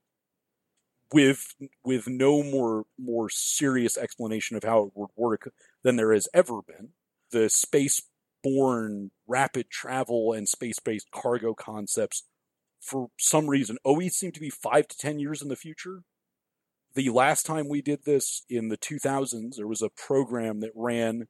with 1.14 1.56
with 1.84 2.08
no 2.08 2.44
more 2.44 2.86
more 3.00 3.30
serious 3.30 3.98
explanation 3.98 4.58
of 4.58 4.64
how 4.64 4.84
it 4.84 4.92
would 4.96 5.10
work 5.16 5.52
than 5.84 5.96
there 5.96 6.14
has 6.14 6.28
ever 6.34 6.62
been. 6.62 6.90
The 7.32 7.50
space-borne 7.50 9.12
rapid 9.28 9.70
travel 9.70 10.34
and 10.34 10.48
space-based 10.48 11.12
cargo 11.12 11.54
concepts, 11.54 12.24
for 12.82 13.10
some 13.18 13.48
reason, 13.48 13.78
always 13.84 14.16
seem 14.16 14.32
to 14.34 14.40
be 14.40 14.50
five 14.50 14.88
to 14.88 14.98
ten 14.98 15.20
years 15.20 15.42
in 15.42 15.50
the 15.50 15.56
future. 15.56 16.04
The 16.96 17.10
last 17.10 17.46
time 17.46 17.70
we 17.70 17.82
did 17.82 18.06
this 18.06 18.44
in 18.50 18.70
the 18.70 18.78
2000s, 18.78 19.56
there 19.56 19.68
was 19.68 19.84
a 19.84 19.90
program 19.90 20.62
that 20.62 20.72
ran 20.74 21.28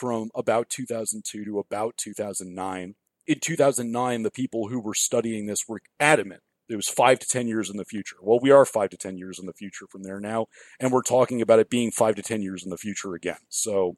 from 0.00 0.30
about 0.34 0.70
2002 0.70 1.44
to 1.44 1.58
about 1.58 1.96
2009. 1.98 2.94
In 3.26 3.38
2009, 3.38 4.22
the 4.22 4.30
people 4.30 4.68
who 4.68 4.80
were 4.80 4.94
studying 4.94 5.46
this 5.46 5.68
were 5.68 5.82
adamant 6.00 6.42
it 6.70 6.76
was 6.76 6.88
five 6.88 7.18
to 7.18 7.26
10 7.26 7.48
years 7.48 7.68
in 7.68 7.76
the 7.76 7.84
future. 7.84 8.16
Well, 8.22 8.38
we 8.40 8.52
are 8.52 8.64
five 8.64 8.90
to 8.90 8.96
10 8.96 9.18
years 9.18 9.40
in 9.40 9.46
the 9.46 9.52
future 9.52 9.86
from 9.88 10.04
there 10.04 10.20
now, 10.20 10.46
and 10.78 10.92
we're 10.92 11.02
talking 11.02 11.42
about 11.42 11.58
it 11.58 11.68
being 11.68 11.90
five 11.90 12.14
to 12.14 12.22
10 12.22 12.42
years 12.42 12.62
in 12.62 12.70
the 12.70 12.76
future 12.76 13.14
again. 13.14 13.38
So 13.48 13.96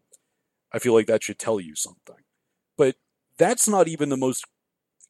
I 0.73 0.79
feel 0.79 0.95
like 0.95 1.07
that 1.07 1.23
should 1.23 1.39
tell 1.39 1.61
you 1.61 1.75
something. 1.77 2.25
But 2.79 2.97
that's 3.37 3.69
not 3.69 3.89
even 3.89 4.09
the 4.09 4.17
most 4.17 4.47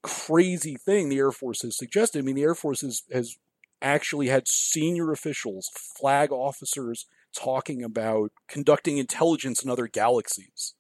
crazy 0.03 0.75
thing 0.75 1.09
the 1.09 1.19
Air 1.19 1.31
Force 1.31 1.63
has 1.63 1.77
suggested. 1.77 2.19
I 2.19 2.23
mean, 2.23 2.35
the 2.35 2.43
Air 2.43 2.57
Force 2.57 2.81
has, 2.81 3.03
has 3.13 3.37
actually 3.81 4.27
had 4.27 4.49
senior 4.49 5.13
officials, 5.13 5.71
flag 6.01 6.33
officers, 6.33 7.07
talking 7.33 7.85
about 7.85 8.33
conducting 8.49 8.99
intelligence 8.99 9.63
in 9.63 9.71
other 9.71 9.87
galaxies, 9.87 10.75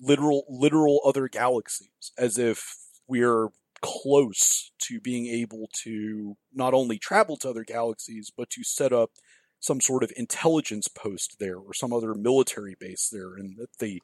literal, 0.00 0.44
literal 0.48 1.00
other 1.04 1.28
galaxies, 1.28 2.12
as 2.18 2.38
if 2.38 2.76
we're 3.06 3.48
close 3.82 4.72
to 4.78 5.00
being 5.00 5.26
able 5.26 5.68
to 5.84 6.36
not 6.52 6.74
only 6.74 6.98
travel 6.98 7.36
to 7.38 7.50
other 7.50 7.64
galaxies, 7.64 8.30
but 8.36 8.50
to 8.50 8.62
set 8.64 8.92
up 8.92 9.10
some 9.58 9.80
sort 9.80 10.02
of 10.02 10.12
intelligence 10.16 10.88
post 10.88 11.36
there 11.38 11.56
or 11.56 11.74
some 11.74 11.92
other 11.92 12.14
military 12.14 12.76
base 12.78 13.08
there, 13.12 13.34
and 13.34 13.56
that 13.58 13.78
the 13.78 14.00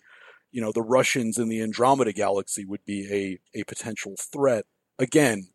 you 0.52 0.60
know 0.60 0.72
the 0.72 0.82
Russians 0.82 1.38
in 1.38 1.48
the 1.48 1.62
Andromeda 1.62 2.12
galaxy 2.12 2.64
would 2.64 2.84
be 2.84 3.40
a 3.54 3.60
a 3.60 3.64
potential 3.64 4.14
threat. 4.32 4.64
Again, 4.98 5.48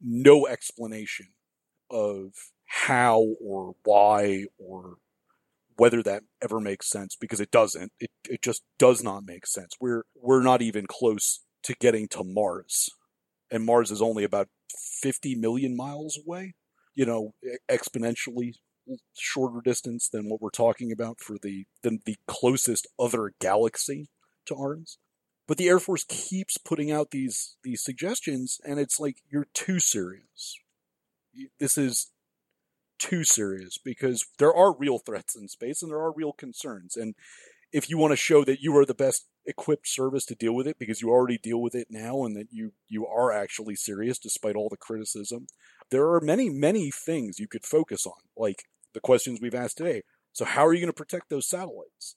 no 0.00 0.46
explanation 0.46 1.28
of 1.90 2.32
how 2.66 3.34
or 3.40 3.74
why 3.84 4.46
or 4.58 4.96
whether 5.76 6.02
that 6.02 6.22
ever 6.42 6.60
makes 6.60 6.88
sense 6.88 7.16
because 7.20 7.40
it 7.40 7.50
doesn't. 7.50 7.92
It 8.00 8.10
it 8.28 8.42
just 8.42 8.62
does 8.78 9.02
not 9.02 9.24
make 9.24 9.46
sense. 9.46 9.74
We're 9.80 10.04
we're 10.14 10.42
not 10.42 10.62
even 10.62 10.86
close 10.86 11.40
to 11.64 11.74
getting 11.80 12.08
to 12.08 12.24
Mars 12.24 12.90
and 13.54 13.64
Mars 13.64 13.90
is 13.90 14.02
only 14.02 14.24
about 14.24 14.48
50 15.00 15.36
million 15.36 15.76
miles 15.76 16.18
away, 16.18 16.54
you 16.94 17.06
know, 17.06 17.34
exponentially 17.70 18.54
shorter 19.16 19.60
distance 19.64 20.08
than 20.08 20.28
what 20.28 20.42
we're 20.42 20.50
talking 20.50 20.92
about 20.92 21.20
for 21.20 21.36
the 21.40 21.64
than 21.82 22.00
the 22.04 22.16
closest 22.26 22.86
other 22.98 23.32
galaxy 23.40 24.08
to 24.46 24.56
ours. 24.56 24.98
But 25.46 25.56
the 25.56 25.68
Air 25.68 25.78
Force 25.78 26.04
keeps 26.04 26.58
putting 26.58 26.90
out 26.90 27.12
these 27.12 27.56
these 27.62 27.82
suggestions 27.82 28.58
and 28.64 28.78
it's 28.78 28.98
like 28.98 29.18
you're 29.30 29.48
too 29.54 29.78
serious. 29.78 30.56
This 31.58 31.78
is 31.78 32.10
too 32.98 33.24
serious 33.24 33.78
because 33.78 34.24
there 34.38 34.54
are 34.54 34.76
real 34.76 34.98
threats 34.98 35.36
in 35.36 35.48
space 35.48 35.82
and 35.82 35.90
there 35.90 35.98
are 36.00 36.12
real 36.12 36.32
concerns. 36.32 36.96
And 36.96 37.14
if 37.72 37.90
you 37.90 37.98
want 37.98 38.12
to 38.12 38.16
show 38.16 38.44
that 38.44 38.60
you 38.60 38.76
are 38.76 38.86
the 38.86 38.94
best 38.94 39.26
equipped 39.46 39.88
service 39.88 40.24
to 40.26 40.34
deal 40.34 40.54
with 40.54 40.66
it 40.66 40.78
because 40.78 41.02
you 41.02 41.10
already 41.10 41.38
deal 41.38 41.60
with 41.60 41.74
it 41.74 41.88
now 41.90 42.24
and 42.24 42.34
that 42.36 42.46
you 42.50 42.72
you 42.88 43.06
are 43.06 43.30
actually 43.30 43.74
serious 43.74 44.18
despite 44.18 44.56
all 44.56 44.68
the 44.68 44.76
criticism, 44.76 45.46
there 45.90 46.08
are 46.12 46.20
many 46.20 46.48
many 46.48 46.90
things 46.90 47.38
you 47.38 47.48
could 47.48 47.64
focus 47.64 48.06
on, 48.06 48.14
like 48.36 48.64
the 48.94 49.00
questions 49.00 49.40
we've 49.40 49.54
asked 49.54 49.76
today. 49.76 50.02
So 50.32 50.44
how 50.44 50.66
are 50.66 50.72
you 50.72 50.80
going 50.80 50.92
to 50.92 50.92
protect 50.92 51.30
those 51.30 51.48
satellites? 51.48 52.16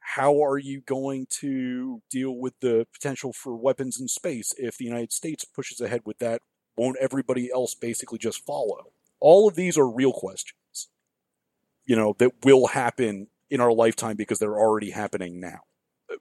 How 0.00 0.44
are 0.44 0.58
you 0.58 0.82
going 0.82 1.26
to 1.40 2.02
deal 2.10 2.36
with 2.36 2.54
the 2.60 2.86
potential 2.92 3.32
for 3.32 3.56
weapons 3.56 3.98
in 3.98 4.08
space 4.08 4.52
if 4.58 4.76
the 4.76 4.84
United 4.84 5.12
States 5.12 5.44
pushes 5.44 5.80
ahead 5.80 6.02
with 6.04 6.18
that? 6.18 6.42
Won't 6.76 6.98
everybody 7.00 7.50
else 7.52 7.74
basically 7.74 8.18
just 8.18 8.44
follow? 8.44 8.93
All 9.20 9.48
of 9.48 9.54
these 9.54 9.78
are 9.78 9.88
real 9.88 10.12
questions, 10.12 10.88
you 11.84 11.96
know, 11.96 12.14
that 12.18 12.44
will 12.44 12.68
happen 12.68 13.28
in 13.50 13.60
our 13.60 13.72
lifetime 13.72 14.16
because 14.16 14.38
they're 14.38 14.58
already 14.58 14.90
happening 14.90 15.40
now. 15.40 15.60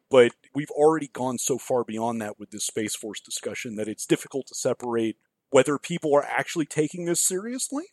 But 0.09 0.31
we've 0.55 0.71
already 0.71 1.07
gone 1.07 1.37
so 1.37 1.57
far 1.57 1.83
beyond 1.83 2.21
that 2.21 2.39
with 2.39 2.51
this 2.51 2.65
Space 2.65 2.95
Force 2.95 3.19
discussion 3.19 3.75
that 3.75 3.87
it's 3.87 4.05
difficult 4.05 4.47
to 4.47 4.55
separate 4.55 5.17
whether 5.49 5.77
people 5.77 6.15
are 6.15 6.23
actually 6.23 6.65
taking 6.65 7.05
this 7.05 7.19
seriously 7.19 7.85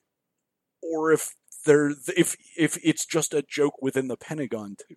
or 0.83 1.13
if 1.13 1.35
they're 1.67 1.91
if 2.17 2.37
if 2.57 2.79
it's 2.83 3.05
just 3.05 3.35
a 3.35 3.43
joke 3.43 3.83
within 3.83 4.09
the 4.09 4.17
Pentagon 4.17 4.77
too. 4.89 4.97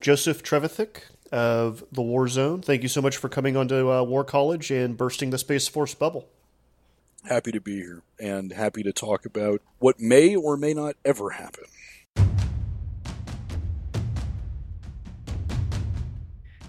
Joseph 0.00 0.42
Trevithick 0.42 1.02
of 1.32 1.84
the 1.90 2.02
War 2.02 2.28
Zone, 2.28 2.62
thank 2.62 2.82
you 2.82 2.88
so 2.88 3.02
much 3.02 3.16
for 3.16 3.28
coming 3.28 3.56
onto 3.56 3.90
uh, 3.90 4.02
War 4.02 4.24
College 4.24 4.70
and 4.70 4.96
bursting 4.96 5.30
the 5.30 5.38
Space 5.38 5.66
Force 5.68 5.94
bubble. 5.94 6.28
Happy 7.24 7.52
to 7.52 7.60
be 7.60 7.76
here 7.76 8.02
and 8.18 8.52
happy 8.52 8.82
to 8.82 8.92
talk 8.92 9.26
about 9.26 9.60
what 9.78 10.00
may 10.00 10.34
or 10.34 10.56
may 10.56 10.72
not 10.72 10.96
ever 11.04 11.30
happen. 11.30 11.64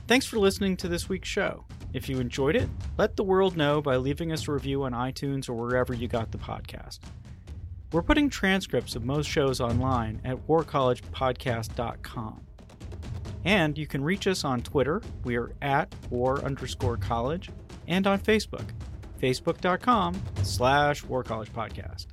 Thanks 0.08 0.26
for 0.26 0.40
listening 0.40 0.76
to 0.78 0.88
this 0.88 1.08
week's 1.08 1.30
show. 1.30 1.66
If 1.94 2.10
you 2.10 2.20
enjoyed 2.20 2.56
it, 2.56 2.68
let 2.98 3.16
the 3.16 3.24
world 3.24 3.56
know 3.56 3.80
by 3.82 3.96
leaving 3.98 4.32
us 4.32 4.48
a 4.48 4.52
review 4.52 4.84
on 4.84 4.92
iTunes 4.92 5.48
or 5.48 5.54
wherever 5.54 5.94
you 5.94 6.08
got 6.08 6.32
the 6.32 6.38
podcast. 6.40 7.00
We're 7.92 8.02
putting 8.02 8.30
transcripts 8.30 8.96
of 8.96 9.06
most 9.06 9.28
shows 9.28 9.62
online 9.62 10.20
at 10.24 10.38
warcollegepodcast.com. 10.48 12.42
And 13.46 13.78
you 13.78 13.88
can 13.88 14.04
reach 14.04 14.28
us 14.28 14.44
on 14.44 14.62
Twitter. 14.62 15.02
We 15.24 15.38
are 15.38 15.52
at 15.62 15.94
war 16.10 16.44
underscore 16.44 16.98
college. 16.98 17.50
And 17.88 18.06
on 18.06 18.20
Facebook, 18.20 18.66
facebook.com 19.20 20.22
slash 20.44 21.04
war 21.04 21.24
college 21.24 21.52
podcast. 21.54 22.08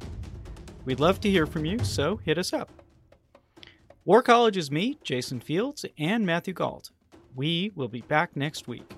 We'd 0.84 1.00
love 1.00 1.20
to 1.20 1.30
hear 1.30 1.46
from 1.46 1.64
you, 1.64 1.78
so 1.80 2.16
hit 2.18 2.38
us 2.38 2.52
up. 2.52 2.70
War 4.04 4.22
College 4.22 4.56
is 4.56 4.70
me, 4.70 4.98
Jason 5.02 5.40
Fields, 5.40 5.84
and 5.98 6.24
Matthew 6.24 6.54
Gault. 6.54 6.90
We 7.34 7.72
will 7.74 7.88
be 7.88 8.02
back 8.02 8.36
next 8.36 8.68
week. 8.68 8.88